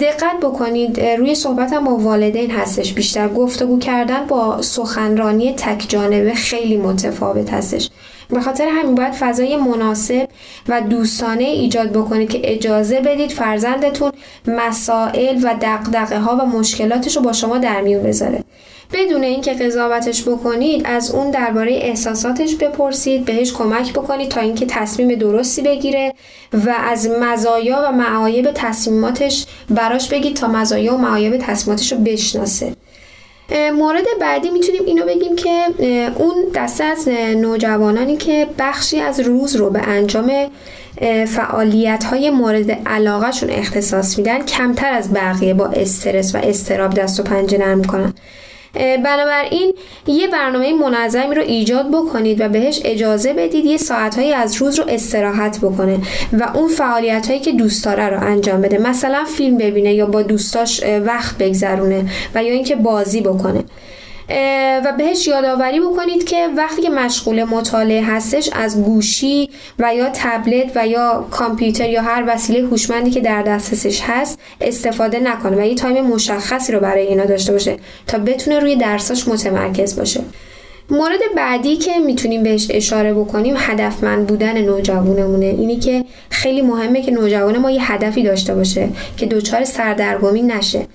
دقت 0.00 0.40
بکنید 0.42 1.00
روی 1.00 1.34
صحبتم 1.34 1.84
با 1.84 1.96
والدین 1.96 2.50
هستش. 2.50 2.92
بیشتر 2.92 3.28
گفتگو 3.28 3.78
کردن 3.78 4.26
با 4.26 4.62
سخنرانی 4.62 5.52
تک 5.52 5.84
جانبه 5.88 6.34
خیلی 6.34 6.76
متفاوت 6.76 7.52
هستش. 7.52 7.90
به 8.28 8.40
خاطر 8.40 8.68
همین 8.68 8.94
باید 8.94 9.12
فضای 9.12 9.56
مناسب 9.56 10.28
و 10.68 10.80
دوستانه 10.80 11.44
ایجاد 11.44 11.90
بکنید 11.92 12.28
که 12.28 12.40
اجازه 12.44 13.00
بدید 13.00 13.32
فرزندتون 13.32 14.12
مسائل 14.46 15.38
و 15.42 15.54
دقدقه 15.62 16.18
ها 16.18 16.36
و 16.36 16.46
مشکلاتش 16.46 17.16
رو 17.16 17.22
با 17.22 17.32
شما 17.32 17.58
در 17.58 17.80
میون 17.80 18.02
بذاره. 18.02 18.44
بدون 18.92 19.22
اینکه 19.22 19.52
قضاوتش 19.52 20.28
بکنید 20.28 20.82
از 20.84 21.10
اون 21.10 21.30
درباره 21.30 21.72
احساساتش 21.72 22.54
بپرسید 22.54 23.24
بهش 23.24 23.52
کمک 23.52 23.92
بکنید 23.92 24.28
تا 24.28 24.40
اینکه 24.40 24.66
تصمیم 24.66 25.14
درستی 25.14 25.62
بگیره 25.62 26.14
و 26.52 26.74
از 26.84 27.10
مزایا 27.20 27.84
و 27.88 27.92
معایب 27.92 28.50
تصمیماتش 28.54 29.46
براش 29.70 30.08
بگید 30.08 30.36
تا 30.36 30.48
مزایا 30.48 30.94
و 30.94 30.98
معایب 30.98 31.36
تصمیماتش 31.36 31.92
رو 31.92 31.98
بشناسه. 31.98 32.76
مورد 33.74 34.04
بعدی 34.20 34.50
می‌تونیم 34.50 34.82
اینو 34.86 35.04
بگیم 35.06 35.36
که 35.36 35.45
اون 36.16 36.34
دسته 36.54 36.84
از 36.84 37.08
نوجوانانی 37.36 38.16
که 38.16 38.46
بخشی 38.58 39.00
از 39.00 39.20
روز 39.20 39.56
رو 39.56 39.70
به 39.70 39.80
انجام 39.80 40.32
فعالیت 41.26 42.04
های 42.04 42.30
مورد 42.30 42.70
علاقهشون 42.70 43.50
اختصاص 43.50 44.18
میدن 44.18 44.42
کمتر 44.42 44.92
از 44.92 45.14
بقیه 45.14 45.54
با 45.54 45.66
استرس 45.66 46.34
و 46.34 46.38
استراب 46.38 46.94
دست 46.94 47.20
و 47.20 47.22
پنجه 47.22 47.58
نرم 47.58 47.84
کنن 47.84 48.14
بنابراین 49.04 49.74
یه 50.06 50.28
برنامه 50.28 50.72
منظمی 50.72 51.34
رو 51.34 51.42
ایجاد 51.42 51.90
بکنید 51.90 52.40
و 52.40 52.48
بهش 52.48 52.80
اجازه 52.84 53.32
بدید 53.32 53.64
یه 53.64 53.76
ساعتهایی 53.76 54.32
از 54.32 54.56
روز 54.56 54.78
رو 54.78 54.84
استراحت 54.88 55.58
بکنه 55.60 55.98
و 56.32 56.50
اون 56.54 56.68
فعالیت 56.68 57.26
هایی 57.26 57.40
که 57.40 57.52
دوست 57.52 57.84
داره 57.84 58.08
رو 58.08 58.20
انجام 58.20 58.60
بده. 58.60 58.78
مثلا 58.78 59.24
فیلم 59.36 59.58
ببینه 59.58 59.94
یا 59.94 60.06
با 60.06 60.22
دوستاش 60.22 60.82
وقت 61.04 61.38
بگذرونه 61.38 62.10
و 62.34 62.44
یا 62.44 62.52
اینکه 62.52 62.76
بازی 62.76 63.20
بکنه. 63.20 63.64
و 64.84 64.92
بهش 64.98 65.26
یادآوری 65.26 65.80
بکنید 65.80 66.24
که 66.24 66.48
وقتی 66.56 66.82
که 66.82 66.90
مشغول 66.90 67.44
مطالعه 67.44 68.04
هستش 68.04 68.50
از 68.52 68.82
گوشی 68.82 69.50
و 69.78 69.94
یا 69.94 70.10
تبلت 70.14 70.72
و 70.74 70.86
یا 70.86 71.26
کامپیوتر 71.30 71.90
یا 71.90 72.02
هر 72.02 72.24
وسیله 72.26 72.68
هوشمندی 72.68 73.10
که 73.10 73.20
در 73.20 73.42
دسترسش 73.42 74.00
هست 74.02 74.38
استفاده 74.60 75.20
نکنه 75.20 75.56
و 75.56 75.66
یه 75.66 75.74
تایم 75.74 76.04
مشخصی 76.04 76.72
رو 76.72 76.80
برای 76.80 77.06
اینا 77.06 77.24
داشته 77.24 77.52
باشه 77.52 77.76
تا 78.06 78.18
بتونه 78.18 78.58
روی 78.58 78.76
درساش 78.76 79.28
متمرکز 79.28 79.98
باشه. 79.98 80.20
مورد 80.90 81.18
بعدی 81.36 81.76
که 81.76 81.98
می‌تونیم 81.98 82.42
بهش 82.42 82.66
اشاره 82.70 83.14
بکنیم 83.14 83.54
هدفمند 83.58 84.26
بودن 84.26 84.60
نوجوانمونه. 84.60 85.46
اینی 85.46 85.76
که 85.76 86.04
خیلی 86.30 86.62
مهمه 86.62 87.02
که 87.02 87.10
نوجوان 87.10 87.58
ما 87.58 87.70
یه 87.70 87.92
هدفی 87.92 88.22
داشته 88.22 88.54
باشه 88.54 88.88
که 89.16 89.26
دچار 89.26 89.64
سردرگمی 89.64 90.42
نشه. 90.42 90.86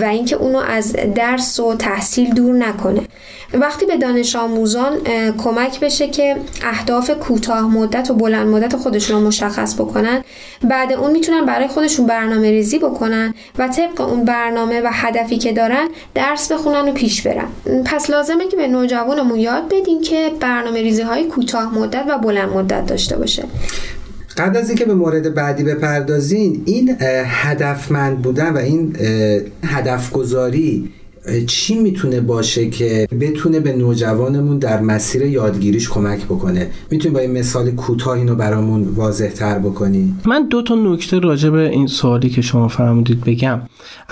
و 0.00 0.04
اینکه 0.10 0.36
اونو 0.36 0.58
از 0.58 0.96
درس 1.14 1.60
و 1.60 1.74
تحصیل 1.74 2.34
دور 2.34 2.54
نکنه. 2.54 3.00
وقتی 3.54 3.86
به 3.86 3.96
دانش 3.96 4.36
آموزان 4.36 4.98
کمک 5.38 5.80
بشه 5.80 6.08
که 6.08 6.36
اهداف 6.62 7.10
کوتاه 7.10 7.70
مدت 7.70 8.10
و 8.10 8.14
بلند 8.14 8.48
مدت 8.48 8.76
خودشون 8.76 9.20
رو 9.20 9.26
مشخص 9.26 9.74
بکنن 9.74 10.24
بعد 10.62 10.92
اون 10.92 11.12
می‌تونن 11.12 11.46
برای 11.46 11.68
خودشون 11.68 12.06
برنامه 12.06 12.50
ریزی 12.50 12.78
بکنن 12.78 13.34
و 13.58 13.68
طبق 13.68 14.00
اون 14.00 14.24
برنامه 14.24 14.80
و 14.80 14.88
هدفی 14.92 15.38
که 15.38 15.52
دارن 15.52 15.88
درس 16.14 16.52
بخونن 16.52 16.88
و 16.88 16.92
پیش 16.92 17.22
برن. 17.22 17.48
پس 17.84 18.10
لازمه 18.10 18.48
که 18.48 18.56
به 18.56 18.68
نوجوانمون 18.68 19.38
یاد 19.38 19.74
بدیم 19.74 20.00
که 20.00 20.30
برنامه 20.40 20.82
ریزی 20.82 21.02
های 21.02 21.24
کوتاه 21.24 21.74
مدت 21.74 22.04
و 22.08 22.18
بلند 22.18 22.48
مدت 22.48 22.86
داشته 22.86 23.16
باشه. 23.16 23.44
قبل 24.36 24.56
از 24.56 24.68
اینکه 24.68 24.84
به 24.84 24.94
مورد 24.94 25.34
بعدی 25.34 25.64
بپردازین 25.64 26.62
این 26.66 26.96
هدفمند 27.24 28.22
بودن 28.22 28.52
و 28.52 28.58
این 28.58 28.96
هدف 29.64 30.10
گذاری 30.10 30.92
چی 31.46 31.74
می‌تونه 31.74 32.20
باشه 32.20 32.70
که 32.70 33.08
بتونه 33.20 33.60
به 33.60 33.76
نوجوانمون 33.76 34.58
در 34.58 34.80
مسیر 34.80 35.22
یادگیریش 35.22 35.88
کمک 35.88 36.24
بکنه؟ 36.24 36.70
می‌تونی 36.90 37.14
با 37.14 37.20
این 37.20 37.30
مثال 37.30 37.70
کوتاه 37.70 38.14
اینو 38.14 38.34
برامون 38.34 38.88
واضح 38.96 39.28
تر 39.28 39.58
بکنی؟ 39.58 40.14
من 40.26 40.46
دو 40.48 40.62
تا 40.62 40.74
نکته 40.74 41.18
راجع 41.18 41.48
به 41.48 41.68
این 41.68 41.86
سوالی 41.86 42.30
که 42.30 42.42
شما 42.42 42.68
فرمودید 42.68 43.24
بگم. 43.24 43.60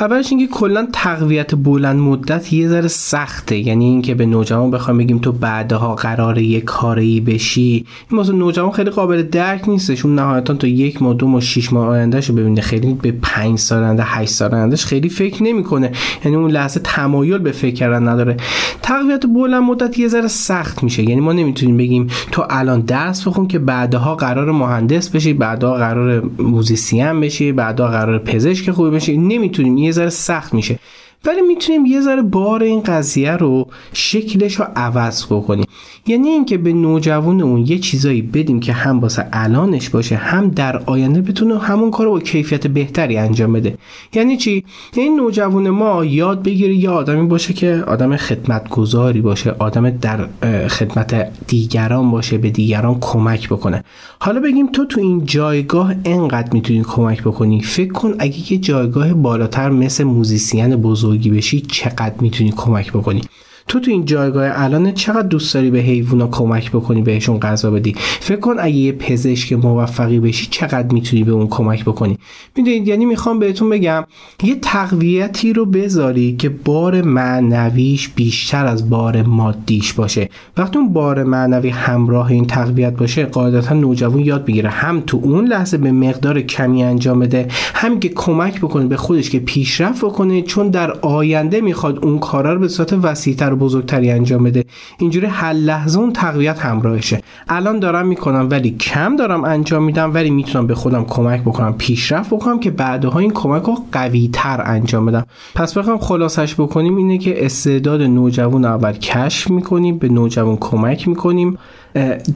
اولش 0.01 0.31
اینکه 0.31 0.47
کلا 0.47 0.89
تقویت 0.93 1.55
بلند 1.55 2.01
مدت 2.01 2.53
یه 2.53 2.69
ذره 2.69 2.89
سخته. 2.89 3.59
یعنی 3.59 3.85
اینکه 3.85 4.15
به 4.15 4.27
نوجوان 4.27 4.71
بخوام 4.71 4.99
بگیم 4.99 5.19
تو 5.19 5.33
بعدها 5.33 5.95
قرار 5.95 6.39
یه 6.39 6.61
کاری 6.61 7.21
بشی. 7.21 7.87
این 8.11 8.21
مثلا 8.21 8.35
نوجوان 8.35 8.71
خیلی 8.71 8.91
قابل 8.91 9.23
درک 9.23 9.69
نیستش. 9.69 10.05
اون 10.05 10.15
نهایتا 10.15 10.55
تو 10.55 10.67
یک 10.67 11.03
ماه 11.03 11.15
دو 11.15 11.27
ماه 11.27 11.41
شش 11.41 11.73
ماه 11.73 11.87
آیندهشو 11.87 12.33
ببینه. 12.33 12.61
خیلی 12.61 12.99
به 13.03 13.13
5 13.23 13.59
سال 13.59 13.83
آینده 13.83 14.03
8 14.07 14.31
سال 14.31 14.55
آیندهش 14.55 14.85
خیلی 14.85 15.09
فکر 15.09 15.43
نمی‌کنه. 15.43 15.93
یعنی 16.25 16.37
اون 16.37 16.51
لحظه 16.51 16.81
تمایل 17.09 17.39
به 17.39 17.53
فکر 17.53 17.75
کردن 17.75 18.09
نداره. 18.09 18.37
تقویت 18.83 19.27
بلند 19.27 19.63
مدت 19.63 19.99
یه 19.99 20.09
ذره 20.09 20.29
سخت 20.29 20.83
میشه. 20.83 21.03
یعنی 21.03 21.21
ما 21.21 21.33
نمی‌تونیم 21.33 21.77
بگیم 21.77 22.07
تو 22.33 22.45
الان 22.51 22.81
درس 22.81 23.29
بخون 23.29 23.49
که 23.49 23.59
بعدها 23.59 24.15
قرار 24.15 24.53
مهندس 24.53 25.09
بشی 25.09 25.33
بعدها 25.33 25.75
قرار 25.75 26.23
موزیسین 26.39 27.21
بشی 27.21 27.53
بعدها 27.53 27.89
قرار 27.89 28.19
پزشک 28.19 28.71
خوبی 28.71 28.91
بشی. 28.91 29.17
نمی‌تونیم. 29.17 29.79
یه 29.79 29.93
ذره 29.93 30.09
سخت 30.09 30.55
میشه. 30.55 30.79
ولی 31.25 31.41
می‌تونیم 31.43 31.87
یه 31.87 32.01
ذره 32.01 32.23
بار 32.23 32.63
این 32.63 32.81
قضیه 32.81 33.33
رو 33.33 33.67
شکلش 33.93 34.55
رو 34.55 34.67
عوض 34.77 35.27
بکنیم. 35.27 35.65
یعنی 36.07 36.29
اینکه 36.29 36.59
به 36.59 36.73
نوجوانمون 36.73 37.67
یه 37.67 37.79
چیزایی 37.79 38.23
بدیم 38.23 38.61
که 38.61 38.73
هم 38.73 39.01
واسه 39.01 39.27
الانش 39.33 39.89
باشه 39.89 40.17
هم 40.17 40.49
در 40.49 40.77
آینده 40.77 41.21
بتونه 41.21 41.59
همون 41.59 41.91
کار 41.91 42.07
رو 42.07 42.13
با 42.13 42.21
کیفیت 42.21 42.67
بهتری 42.67 43.17
انجام 43.17 43.53
بده. 43.53 43.79
یعنی 44.13 44.37
چی؟ 44.37 44.65
یعنی 44.97 45.11
نوجوان 45.11 45.71
ما 45.71 46.05
یاد 46.05 46.43
بگیره 46.43 46.75
یه 46.75 46.91
آدمی 46.91 47.27
باشه 47.27 47.53
که 47.53 47.85
آدم 47.87 48.17
خدمتگذاری 48.17 49.21
باشه 49.21 49.55
آدم 49.59 49.91
در 49.91 50.29
خدمت 50.69 51.29
دیگران 51.47 52.11
باشه 52.11 52.39
به 52.39 52.51
دیگران 52.51 52.97
کمک 53.01 53.49
بکنه. 53.49 53.85
حالا 54.21 54.41
بگیم 54.41 54.73
تو 54.73 54.85
تو 54.85 55.01
این 55.01 55.25
جایگاه 55.25 55.95
انقدر 56.05 56.53
می‌تونی 56.53 56.83
کمک 56.83 57.23
بکنی؟ 57.23 57.63
فکر 57.63 57.93
کن 57.93 58.15
اگه 58.19 58.53
یه 58.53 58.59
جایگاه 58.59 59.15
بالاتر 59.15 59.71
مثل 59.71 60.05
موزیسین 60.05 60.77
بزرگی 60.77 61.31
بشی 61.31 61.61
چقدر 61.61 62.15
می‌تونی 62.21 62.53
کمک 62.57 62.93
بکنی؟ 62.93 63.21
تو 63.69 63.81
تو 63.81 63.91
این 63.91 64.05
جایگاه 64.05 64.51
الان 64.55 64.93
چقدر 64.93 65.29
دوست 65.29 65.55
داری 65.55 65.71
به 65.71 65.79
حیوونا 65.79 66.27
کمک 66.27 66.71
بکنی 66.71 67.03
بهشون 67.03 67.39
غذا 67.39 67.71
بدی؟ 67.71 67.95
فکر 68.21 68.41
کن 68.41 68.55
اگه 68.59 68.75
یه 68.75 68.93
پزشک 68.93 69.53
موفقی 69.53 70.21
بشی 70.21 70.47
چقدر 70.51 70.93
می‌تونی 70.93 71.25
به 71.25 71.33
اون 71.33 71.47
کمک 71.47 71.85
بکنی؟ 71.85 72.19
می‌دونید 72.57 72.89
یعنی 72.89 73.05
می‌خوام 73.05 73.39
بهتون 73.39 73.71
بگم 73.71 74.05
یه 74.43 74.55
تقویتی 74.55 75.53
رو 75.53 75.67
بذاری 75.67 76.37
که 76.37 76.49
بار 76.49 77.03
معنویش 77.03 78.09
بیشتر 78.09 78.67
از 78.67 78.91
بار 78.91 79.23
مادیش 79.23 79.93
باشه. 79.93 80.29
وقتی 80.57 80.79
اون 80.79 80.93
بار 80.93 81.25
معنوی 81.25 81.69
همراه 81.69 82.31
این 82.31 82.47
تقویت 82.47 82.97
باشه 82.97 83.25
قاعدتا 83.25 83.75
نوجوان 83.75 84.21
یاد 84.21 84.45
بگیره 84.45 84.71
هم 84.71 85.03
تو 85.07 85.21
اون 85.23 85.47
لحظه 85.47 85.79
به 85.79 85.93
مقدار 85.93 86.41
کمی 86.41 86.85
انجام 86.85 87.19
بده 87.19 87.49
هم 87.75 88.01
که 88.01 88.09
کمک 88.09 88.61
بکنه 88.61 88.87
به 88.87 88.97
خودش 88.97 89.31
که 89.31 89.39
پیشرفت 89.39 90.05
بکنه 90.05 90.43
چون 90.43 90.69
در 90.69 90.93
آینده 90.93 91.61
می‌خواد 91.61 92.05
اون 92.05 92.19
کارا 92.19 92.55
رو 92.55 92.61
به 92.61 92.69
صورت 92.69 92.93
وسیعتر 92.93 93.58
بزرگتری 93.59 94.11
انجام 94.11 94.45
بده. 94.45 94.65
اینجوری 94.99 95.27
هر 95.27 95.53
لحظه 95.53 95.99
اون 95.99 96.13
تقویت 96.13 96.59
همراهشه. 96.59 97.23
الان 97.49 97.79
دارم 97.79 98.07
می‌کنم 98.07 98.49
ولی 98.51 98.71
کم 98.71 99.17
دارم 99.17 99.45
انجام 99.45 99.85
میدم 99.85 100.15
ولی 100.15 100.31
می‌تونم 100.31 100.67
به 100.67 100.75
خودم 100.75 101.05
کمک 101.05 101.41
بکنم 101.41 101.75
پیشرفت 101.79 102.31
بکنم 102.31 102.61
که 102.61 102.71
بعدها 102.71 103.19
این 103.19 103.31
کمک 103.31 103.63
رو 103.63 103.79
قوی 103.93 104.31
تر 104.33 104.63
انجام 104.65 105.07
بدم. 105.07 105.27
پس 105.55 105.79
بخوام 105.79 105.99
خلاصش 105.99 106.55
بکنیم 106.55 106.97
اینه 106.97 107.19
که 107.19 107.45
استعداد 107.45 108.03
نوجوان 108.03 108.65
اول 108.65 108.93
کشف 108.93 109.51
می‌کنیم 109.51 109.99
به 109.99 110.09
نوجوان 110.09 110.57
کمک 110.57 111.09
می‌کنیم. 111.09 111.59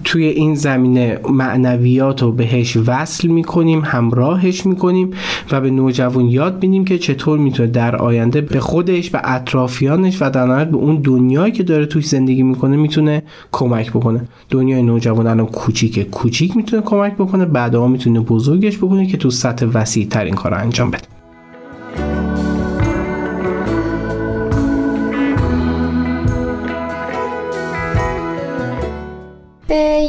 توی 0.05 0.25
این 0.25 0.55
زمینه 0.55 1.18
معنویات 1.31 2.22
رو 2.22 2.33
بهش 2.33 2.77
وصل 2.77 3.29
می‌کنیم 3.29 3.81
همراهش 3.85 4.66
می‌کنیم 4.66 5.11
و 5.53 5.61
به 5.61 5.70
نوجوان 5.70 6.25
یاد 6.25 6.59
بینیم 6.59 6.85
که 6.85 6.98
چطور 6.98 7.38
می‌تونه 7.38 7.68
در 7.68 7.96
آینده 7.96 8.40
به 8.40 8.61
خودش 8.61 9.11
به 9.11 9.20
اطرافیانش 9.25 10.22
و 10.22 10.31
در 10.31 10.46
نهایت 10.46 10.68
به 10.68 10.77
اون 10.77 10.96
دنیایی 10.96 11.53
که 11.53 11.62
داره 11.62 11.87
توش 11.87 12.07
زندگی 12.07 12.42
می‌کنه 12.42 12.77
می‌تونه 12.77 13.22
کمک 13.53 13.90
بکنه. 13.90 14.20
دنیای 14.51 14.83
نوجوان 14.83 15.27
الان 15.27 15.46
کوچیکه. 15.46 16.05
کوچیک 16.05 16.57
می‌تونه 16.57 16.83
کمک 16.83 17.14
بکنه 17.14 17.44
بعدها 17.44 17.88
می‌تونه 17.88 18.20
بزرگش 18.20 18.79
بکنه 18.79 19.07
که 19.07 19.16
تو 19.16 19.31
سطح 19.31 19.66
وسیع 19.75 20.07
تر 20.07 20.25
این 20.25 20.35
کار 20.35 20.55
انجام 20.55 20.90
بده. 20.90 21.21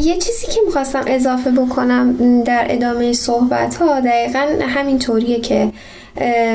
یه 0.02 0.17
چیزی 0.17 0.47
که 0.47 0.60
می‌خواستم 0.65 1.04
اضافه 1.08 1.52
بکنم 1.52 2.43
در 2.43 2.65
ادامه 2.69 3.13
صحبت 3.13 3.76
ها 3.76 3.99
دقیقا 3.99 4.47
همین 4.62 4.99
طوریه 4.99 5.39
که 5.39 5.71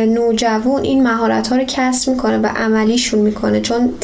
نوجوان 0.07 0.83
این 0.83 1.03
مهارت 1.03 1.49
ها 1.49 1.57
رو 1.57 1.65
کسب 1.67 2.11
می‌کنه 2.11 2.39
و 2.39 2.47
عملیشون 2.47 3.21
می‌کنه. 3.21 3.61
چون 3.61 3.95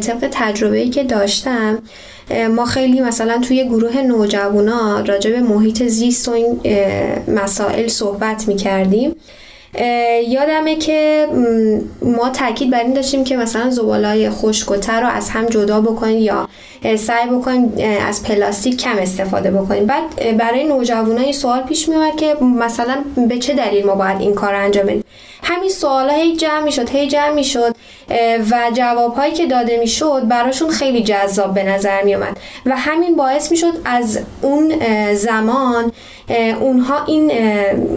طبق 0.00 0.28
تجربه 0.30 0.88
که 0.88 1.04
داشتم 1.04 1.78
ما 2.56 2.64
خیلی 2.64 3.00
مثلا 3.00 3.38
توی 3.38 3.64
گروه 3.64 4.02
نوجوانا 4.02 5.00
راجع 5.00 5.30
به 5.30 5.40
محیط 5.40 5.82
زیست 5.82 6.28
و 6.28 6.32
این 6.32 6.60
مسائل 7.28 7.88
صحبت 7.88 8.48
می‌کردیم. 8.48 9.16
یادمه 10.28 10.76
که 10.76 11.28
ما 12.02 12.30
تاکید 12.30 12.70
بر 12.70 12.82
این 12.82 12.92
داشتیم 12.92 13.24
که 13.24 13.36
مثلا 13.36 13.70
زبالای 13.70 14.30
خشک 14.30 14.70
و 14.70 14.76
تر 14.76 15.00
رو 15.00 15.08
از 15.08 15.30
هم 15.30 15.46
جدا 15.46 15.80
بکنیم 15.80 16.18
یا 16.18 16.48
سعی 16.98 17.28
بکنیم 17.28 17.72
از 18.08 18.22
پلاستیک 18.22 18.76
کم 18.76 18.98
استفاده 18.98 19.50
بکنیم 19.50 19.86
بعد 19.86 20.36
برای 20.38 20.64
نوجوانان 20.64 21.18
این 21.18 21.32
سوال 21.32 21.62
پیش 21.62 21.88
میاد 21.88 22.16
که 22.16 22.34
مثلا 22.34 23.04
به 23.28 23.38
چه 23.38 23.54
دلیل 23.54 23.86
ما 23.86 23.94
باید 23.94 24.20
این 24.20 24.34
کار 24.34 24.54
انجام 24.54 24.86
بدیم؟ 24.86 25.04
همین 25.42 25.70
سوال 25.70 26.10
هی 26.10 26.36
جمع 26.36 26.60
می‌شد 26.60 26.90
هی 26.90 27.08
جمع 27.08 27.30
می‌شد 27.30 27.76
و 28.50 28.70
جواب 28.74 29.14
هایی 29.14 29.32
که 29.32 29.46
داده 29.46 29.76
می‌شد 29.76 30.28
براشون 30.28 30.70
خیلی 30.70 31.02
جذاب 31.02 31.54
به 31.54 31.62
نظر 31.62 32.02
می 32.02 32.14
اومد 32.14 32.36
و 32.66 32.76
همین 32.76 33.16
باعث 33.16 33.50
می‌شد 33.50 33.72
از 33.84 34.18
اون 34.42 34.72
زمان 35.14 35.92
اونها 36.60 37.04
این 37.04 37.30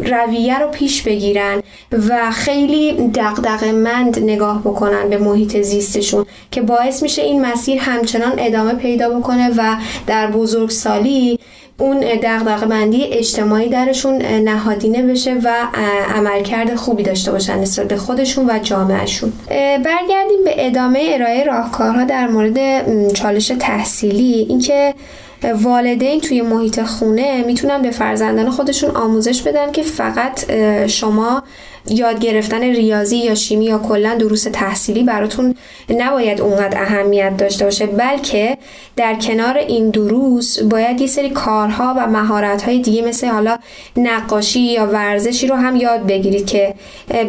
رویه 0.05 0.59
رو 0.59 0.67
پیش 0.67 1.01
بگیرن 1.01 1.63
و 2.09 2.31
خیلی 2.31 3.07
دقدق 3.07 3.63
مند 3.63 4.19
نگاه 4.19 4.61
بکنن 4.61 5.09
به 5.09 5.17
محیط 5.17 5.61
زیستشون 5.61 6.25
که 6.51 6.61
باعث 6.61 7.03
میشه 7.03 7.21
این 7.21 7.45
مسیر 7.45 7.79
همچنان 7.79 8.33
ادامه 8.37 8.73
پیدا 8.73 9.09
بکنه 9.09 9.49
و 9.57 9.75
در 10.07 10.27
بزرگسالی 10.27 11.39
اون 11.77 11.99
دقدق 11.99 12.65
بندی 12.65 13.03
اجتماعی 13.03 13.69
درشون 13.69 14.21
نهادینه 14.21 15.01
بشه 15.01 15.33
و 15.43 15.53
عملکرد 16.15 16.75
خوبی 16.75 17.03
داشته 17.03 17.31
باشن 17.31 17.59
نسبت 17.59 17.87
به 17.87 17.97
خودشون 17.97 18.49
و 18.49 18.59
جامعهشون. 18.59 19.33
برگردیم 19.85 20.43
به 20.45 20.67
ادامه 20.67 21.09
ارائه 21.13 21.43
راهکارها 21.43 22.03
در 22.03 22.27
مورد 22.27 22.57
چالش 23.13 23.47
تحصیلی. 23.59 24.45
اینکه 24.49 24.93
والدین 25.43 26.21
توی 26.21 26.41
محیط 26.41 26.81
خونه 26.81 27.43
می‌تونن 27.43 27.81
به 27.81 27.91
فرزندان 27.91 28.49
خودشون 28.49 28.91
آموزش 28.91 29.41
بدن 29.41 29.71
که 29.71 29.83
فقط 29.83 30.51
شما 30.87 31.43
یاد 31.89 32.19
گرفتن 32.19 32.61
ریاضی 32.61 33.17
یا 33.17 33.35
شیمی 33.35 33.65
یا 33.65 33.77
کلا 33.77 34.15
دروس 34.15 34.43
تحصیلی 34.43 35.03
براتون 35.03 35.55
نباید 35.89 36.41
اونقدر 36.41 36.81
اهمیت 36.81 37.37
داشته 37.37 37.65
باشه 37.65 37.85
بلکه 37.85 38.57
در 38.95 39.15
کنار 39.15 39.57
این 39.57 39.89
دروس 39.89 40.59
باید 40.59 41.01
یه 41.01 41.07
سری 41.07 41.29
کارها 41.29 41.93
و 41.97 42.07
مهارت‌های 42.07 42.79
دیگه 42.79 43.01
مثل 43.01 43.27
حالا 43.27 43.57
نقاشی 43.97 44.59
یا 44.59 44.85
ورزشی 44.85 45.47
رو 45.47 45.55
هم 45.55 45.75
یاد 45.75 46.05
بگیرید 46.07 46.45
که 46.45 46.73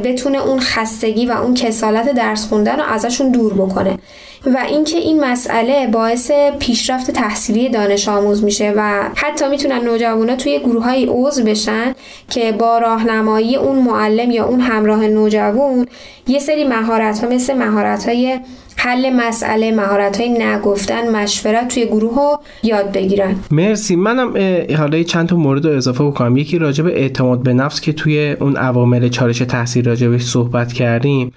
بتونه 0.04 0.38
اون 0.38 0.60
خستگی 0.60 1.26
و 1.26 1.32
اون 1.32 1.54
کسالت 1.54 2.12
درس 2.12 2.46
خوندن 2.48 2.76
رو 2.76 2.84
ازشون 2.84 3.30
دور 3.30 3.54
بکنه. 3.54 3.98
و 4.46 4.58
اینکه 4.68 4.96
این 4.96 5.24
مسئله 5.24 5.86
باعث 5.86 6.30
پیشرفت 6.58 7.10
تحصیلی 7.10 7.68
دانش 7.68 8.08
آموز 8.08 8.44
میشه 8.44 8.72
و 8.76 9.10
حتی 9.14 9.48
می‌تونن 9.48 9.84
نوجوانا 9.84 10.36
توی 10.36 10.58
گروه 10.58 10.84
های 10.84 11.06
عضو 11.10 11.44
بشن 11.44 11.94
که 12.30 12.52
با 12.52 12.78
راهنمایی 12.78 13.56
اون 13.56 13.78
معلم 13.78 14.30
یا 14.30 14.44
اون 14.44 14.60
همراه 14.60 15.06
نوجوان 15.06 15.86
یه 16.28 16.38
سری 16.38 16.64
مهارت 16.64 17.24
ها 17.24 17.30
مثل 17.30 17.54
مهارت 17.54 18.08
های 18.08 18.40
حل 18.76 19.10
مسئله 19.10 19.72
مهارت 19.72 20.20
های 20.20 20.28
نگفتن 20.28 21.16
مشورت 21.16 21.68
توی 21.68 21.86
گروه 21.86 22.14
ها 22.14 22.40
یاد 22.62 22.92
بگیرن. 22.92 23.36
مرسی. 23.50 23.96
منم 23.96 24.34
حالا 24.78 25.02
چند 25.02 25.28
تا 25.28 25.36
مورد 25.36 25.66
رو 25.66 25.76
اضافه 25.76 26.04
بکنم. 26.04 26.36
یکی 26.36 26.58
راجع 26.58 26.84
به 26.84 27.00
اعتماد 27.00 27.42
به 27.42 27.52
نفس 27.52 27.80
که 27.80 27.92
توی 27.92 28.36
اون 28.40 28.56
عوامل 28.56 29.08
چالش 29.08 29.38
تحصیل 29.38 29.84
راجبش 29.84 30.22
صحبت 30.22 30.72
کردیم. 30.72 31.32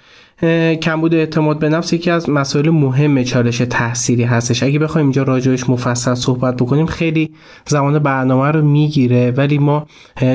کمبود 0.82 1.14
اعتماد 1.14 1.58
به 1.58 1.68
نفس 1.68 1.92
یکی 1.92 2.10
از 2.10 2.30
مسائل 2.30 2.70
مهم 2.70 3.22
چالش 3.22 3.58
تحصیلی 3.58 4.22
هستش. 4.22 4.62
اگه 4.62 4.78
بخوایم 4.78 5.06
اینجا 5.06 5.22
راجعش 5.22 5.70
مفصل 5.70 6.14
صحبت 6.14 6.56
بکنیم 6.56 6.86
خیلی 6.86 7.30
زمان 7.66 7.98
برنامه 7.98 8.50
رو 8.50 8.62
می‌گیره 8.62 9.30
ولی 9.30 9.58
ما 9.58 9.86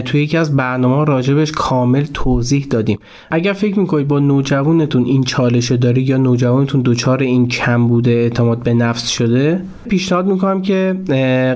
توی 0.06 0.24
یکی 0.24 0.38
از 0.38 0.56
برنامه 0.56 1.06
راجبش 1.06 1.52
کامل 1.52 2.04
توضیح 2.14 2.68
دادیم. 2.70 3.00
اگر 3.32 3.54
فکر 3.54 3.80
می‌کنید 3.80 4.08
با 4.08 4.20
نوجوانتون 4.20 5.06
این 5.06 5.24
چالش 5.24 5.72
داری 5.72 6.02
یا 6.02 6.18
نوجوانتون 6.18 6.82
دچار 6.86 7.22
این 7.22 7.48
کمبود 7.48 8.08
اعتماد 8.08 8.64
به 8.64 8.74
نفس 8.74 9.08
شده 9.10 9.62
پیشنهاد 9.90 10.26
می‌کنم 10.26 10.62
که 10.62 10.96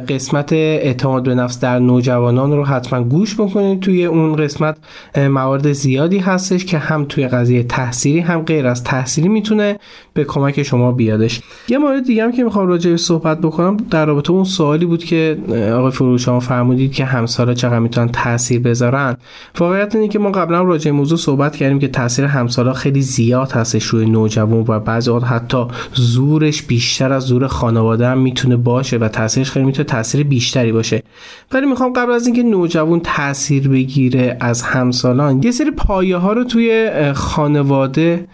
قسمت 0.10 0.53
اعتماد 0.53 1.23
به 1.23 1.36
نفس 1.36 1.60
در 1.60 1.79
نوجوانان 1.79 2.51
رو 2.51 2.65
حتما 2.65 3.03
گوش 3.03 3.36
بکنید. 3.36 3.79
توی 3.79 4.05
اون 4.05 4.36
قسمت 4.36 4.77
موارد 5.17 5.71
زیادی 5.71 6.17
هستش 6.17 6.65
که 6.65 6.77
هم 6.77 7.05
توی 7.10 7.27
قضیه 7.27 7.63
تحصیلی 7.63 8.19
هم 8.19 8.37
غیر 8.45 8.67
از 8.67 8.84
تحصیلی 8.84 9.28
می‌تونه 9.28 9.80
به 10.13 10.23
کمک 10.23 10.63
شما 10.63 10.91
بیادش. 10.91 11.41
یه 11.69 11.78
مورد 11.78 12.06
دیگه 12.06 12.23
هم 12.23 12.32
که 12.32 12.43
می‌خوام 12.43 12.67
راجع 12.67 12.91
به 12.91 12.97
صحبت 12.97 13.41
بکنم 13.41 13.78
در 13.89 14.06
رابطه 14.06 14.32
اون 14.32 14.43
سوالی 14.43 14.86
بود 14.86 15.04
که 15.04 15.38
آقای 15.73 15.91
فروش 15.91 16.26
شما 16.26 16.39
فرمودید 16.39 16.93
که 16.93 17.06
همسالا 17.06 17.54
چقدر 17.54 17.80
می‌تونن 17.80 18.10
تاثیر 18.10 18.60
بذارن. 18.60 19.17
واقعیت 19.60 19.95
اینه 19.95 20.08
که 20.08 20.19
ما 20.19 20.32
قبلا 20.32 20.62
راجع 20.62 20.91
موضوع 20.91 21.17
صحبت 21.17 21.56
کردیم 21.56 21.80
که 21.80 21.88
تاثیر 21.88 22.26
همسالا 22.26 22.73
خیلی 22.73 23.02
زیاد 23.02 23.52
هستش 23.52 23.84
روی 23.84 24.06
نوجوان 24.06 24.65
و 24.67 24.80
بعضی 24.80 25.12
وقت 25.12 25.23
حتی 25.23 25.65
زورش 25.93 26.62
بیشتر 26.62 27.13
از 27.13 27.23
زور 27.23 27.47
خانواده 27.47 28.08
هم 28.08 28.17
می‌تونه 28.17 28.56
باشه 28.56 28.97
و 28.97 29.08
تاثیرش 29.08 29.52
خیلی 29.52 29.65
می‌تونه 29.65 29.84
تاثیر 29.84 30.23
بیشتری 30.23 30.71
باشه. 30.71 31.04
ولی 31.52 31.65
می‌خوام 31.65 31.93
قبل 31.93 32.12
از 32.12 32.28
اینکه 32.28 32.43
نوجوان 32.43 33.00
تاثیر 33.00 33.69
بگیره 33.69 34.38
از 34.39 34.62
همسالان 34.62 35.43
یه 35.43 35.52
سری 35.52 35.71
پایه 35.71 36.17
ها 36.17 36.34
رو 36.34 36.43
توی 36.43 36.91
خانواده 37.13 38.26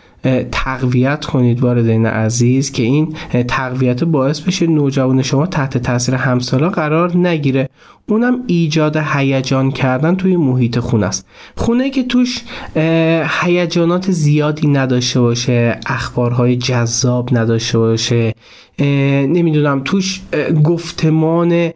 تقویت 0.51 1.25
کنید 1.25 1.61
والدین 1.61 2.05
عزیز 2.05 2.71
که 2.71 2.83
این 2.83 3.15
تقویت 3.47 4.03
باعث 4.03 4.39
بشه 4.39 4.67
نوجوان 4.67 5.21
شما 5.21 5.45
تحت 5.45 5.77
تاثیر 5.77 6.15
همسالا 6.15 6.69
قرار 6.69 7.17
نگیره. 7.17 7.69
اونم 8.07 8.43
ایجاد 8.47 8.97
هیجان 8.97 9.71
کردن 9.71 10.15
توی 10.15 10.37
محیط 10.37 10.79
خونه 10.79 11.05
است. 11.05 11.27
خونه 11.55 11.89
که 11.89 12.03
توش 12.03 12.41
هیجانات 13.41 14.11
زیادی 14.11 14.67
نداشته 14.67 15.21
باشه 15.21 15.79
اخبارهای 15.85 16.55
جذاب 16.55 17.37
نداشته 17.37 17.77
باشه 17.77 18.33
نمی‌دونم 18.79 19.81
توش 19.85 20.21
گفتمان 20.63 21.71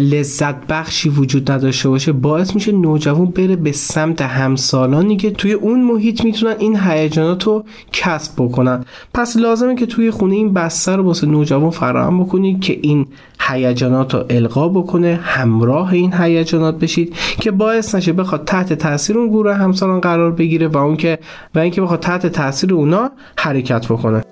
لذت 0.00 0.66
بخشی 0.66 1.08
وجود 1.08 1.50
نداشته 1.50 1.88
باشه 1.88 2.12
باعث 2.12 2.54
میشه 2.54 2.72
نوجوان 2.72 3.26
بره 3.26 3.56
به 3.56 3.72
سمت 3.72 4.22
همسالانی 4.22 5.16
که 5.16 5.30
توی 5.30 5.52
اون 5.52 5.82
محیط 5.82 6.24
می‌تونن 6.24 6.54
این 6.58 6.76
هیجانات 6.80 7.44
رو 7.44 7.64
کسب 7.92 8.32
بکنن. 8.38 8.84
پس 9.14 9.36
لازمه 9.36 9.74
که 9.74 9.86
توی 9.86 10.10
خونه 10.10 10.34
این 10.34 10.52
بستر 10.52 10.96
رو 10.96 11.02
واسه 11.02 11.26
نوجوان 11.26 11.70
فراهم 11.70 12.24
بکنید 12.24 12.60
که 12.60 12.78
این 12.82 13.06
هیجانات 13.40 14.14
رو 14.14 14.24
القا 14.30 14.68
بکنه 14.68 15.20
همراه 15.22 15.92
این 15.92 16.12
هیجانات 16.12 16.78
بشید 16.78 17.16
که 17.40 17.50
باعث 17.50 17.94
نشه 17.94 18.12
بخواد 18.12 18.44
تحت 18.44 18.72
تاثیر 18.72 19.18
اون 19.18 19.28
گروه 19.28 19.54
همسالان 19.54 20.00
قرار 20.00 20.32
بگیره 20.32 20.68
و 20.68 20.76
اون 20.76 20.96
که 20.96 21.18
و 21.54 21.58
اینکه 21.58 21.80
بخواد 21.80 22.00
تحت 22.00 22.26
تاثیر 22.26 22.74
اونا 22.74 23.10
حرکت 23.36 23.86
بکنه. 23.86 24.22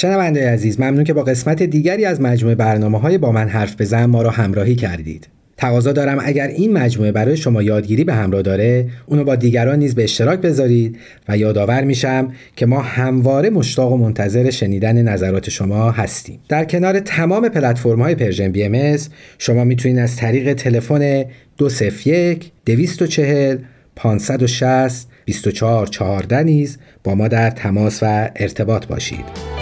شنونده 0.00 0.50
عزیز 0.50 0.80
ممنون 0.80 1.04
که 1.04 1.12
با 1.12 1.22
قسمت 1.22 1.62
دیگری 1.62 2.04
از 2.04 2.20
مجموعه 2.20 2.54
برنامه 2.54 3.00
های 3.00 3.18
با 3.18 3.32
من 3.32 3.48
حرف 3.48 3.80
بزن 3.80 4.04
ما 4.04 4.22
را 4.22 4.30
همراهی 4.30 4.74
کردید. 4.74 5.28
تقاضا 5.56 5.92
دارم 5.92 6.18
اگر 6.22 6.46
این 6.46 6.72
مجموعه 6.72 7.12
برای 7.12 7.36
شما 7.36 7.62
یادگیری 7.62 8.04
به 8.04 8.14
همراه 8.14 8.42
داره 8.42 8.88
اونو 9.06 9.24
با 9.24 9.36
دیگران 9.36 9.78
نیز 9.78 9.94
به 9.94 10.04
اشتراک 10.04 10.40
بذارید 10.40 10.98
و 11.28 11.36
یادآور 11.36 11.84
میشم 11.84 12.32
که 12.56 12.66
ما 12.66 12.80
همواره 12.80 13.50
مشتاق 13.50 13.92
و 13.92 13.96
منتظر 13.96 14.50
شنیدن 14.50 15.02
نظرات 15.02 15.50
شما 15.50 15.90
هستیم. 15.90 16.40
در 16.48 16.64
کنار 16.64 17.00
تمام 17.00 17.48
پلتفرم 17.48 18.02
های 18.02 18.14
Persian 18.14 18.52
BMS 18.52 18.96
شما 19.38 19.64
می‌تونید 19.64 19.98
از 19.98 20.16
طریق 20.16 20.52
تلفن 20.52 21.24
201 21.58 22.52
240 22.66 23.58
560 23.96 25.08
2414 25.26 26.42
نیز 26.42 26.78
با 27.04 27.14
ما 27.14 27.28
در 27.28 27.50
تماس 27.50 28.02
و 28.02 28.30
ارتباط 28.36 28.86
باشید. 28.86 29.59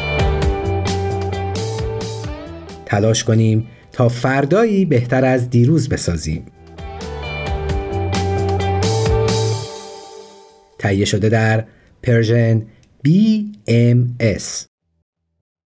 تلاش 2.88 3.24
کنیم 3.24 3.68
تا 3.92 4.08
فردایی 4.08 4.84
بهتر 4.84 5.24
از 5.24 5.50
دیروز 5.50 5.88
بسازیم. 5.88 6.46
تهیه 10.78 11.04
شده 11.04 11.28
در 11.28 11.64
پرژن 12.02 12.62
BMS 13.08 14.66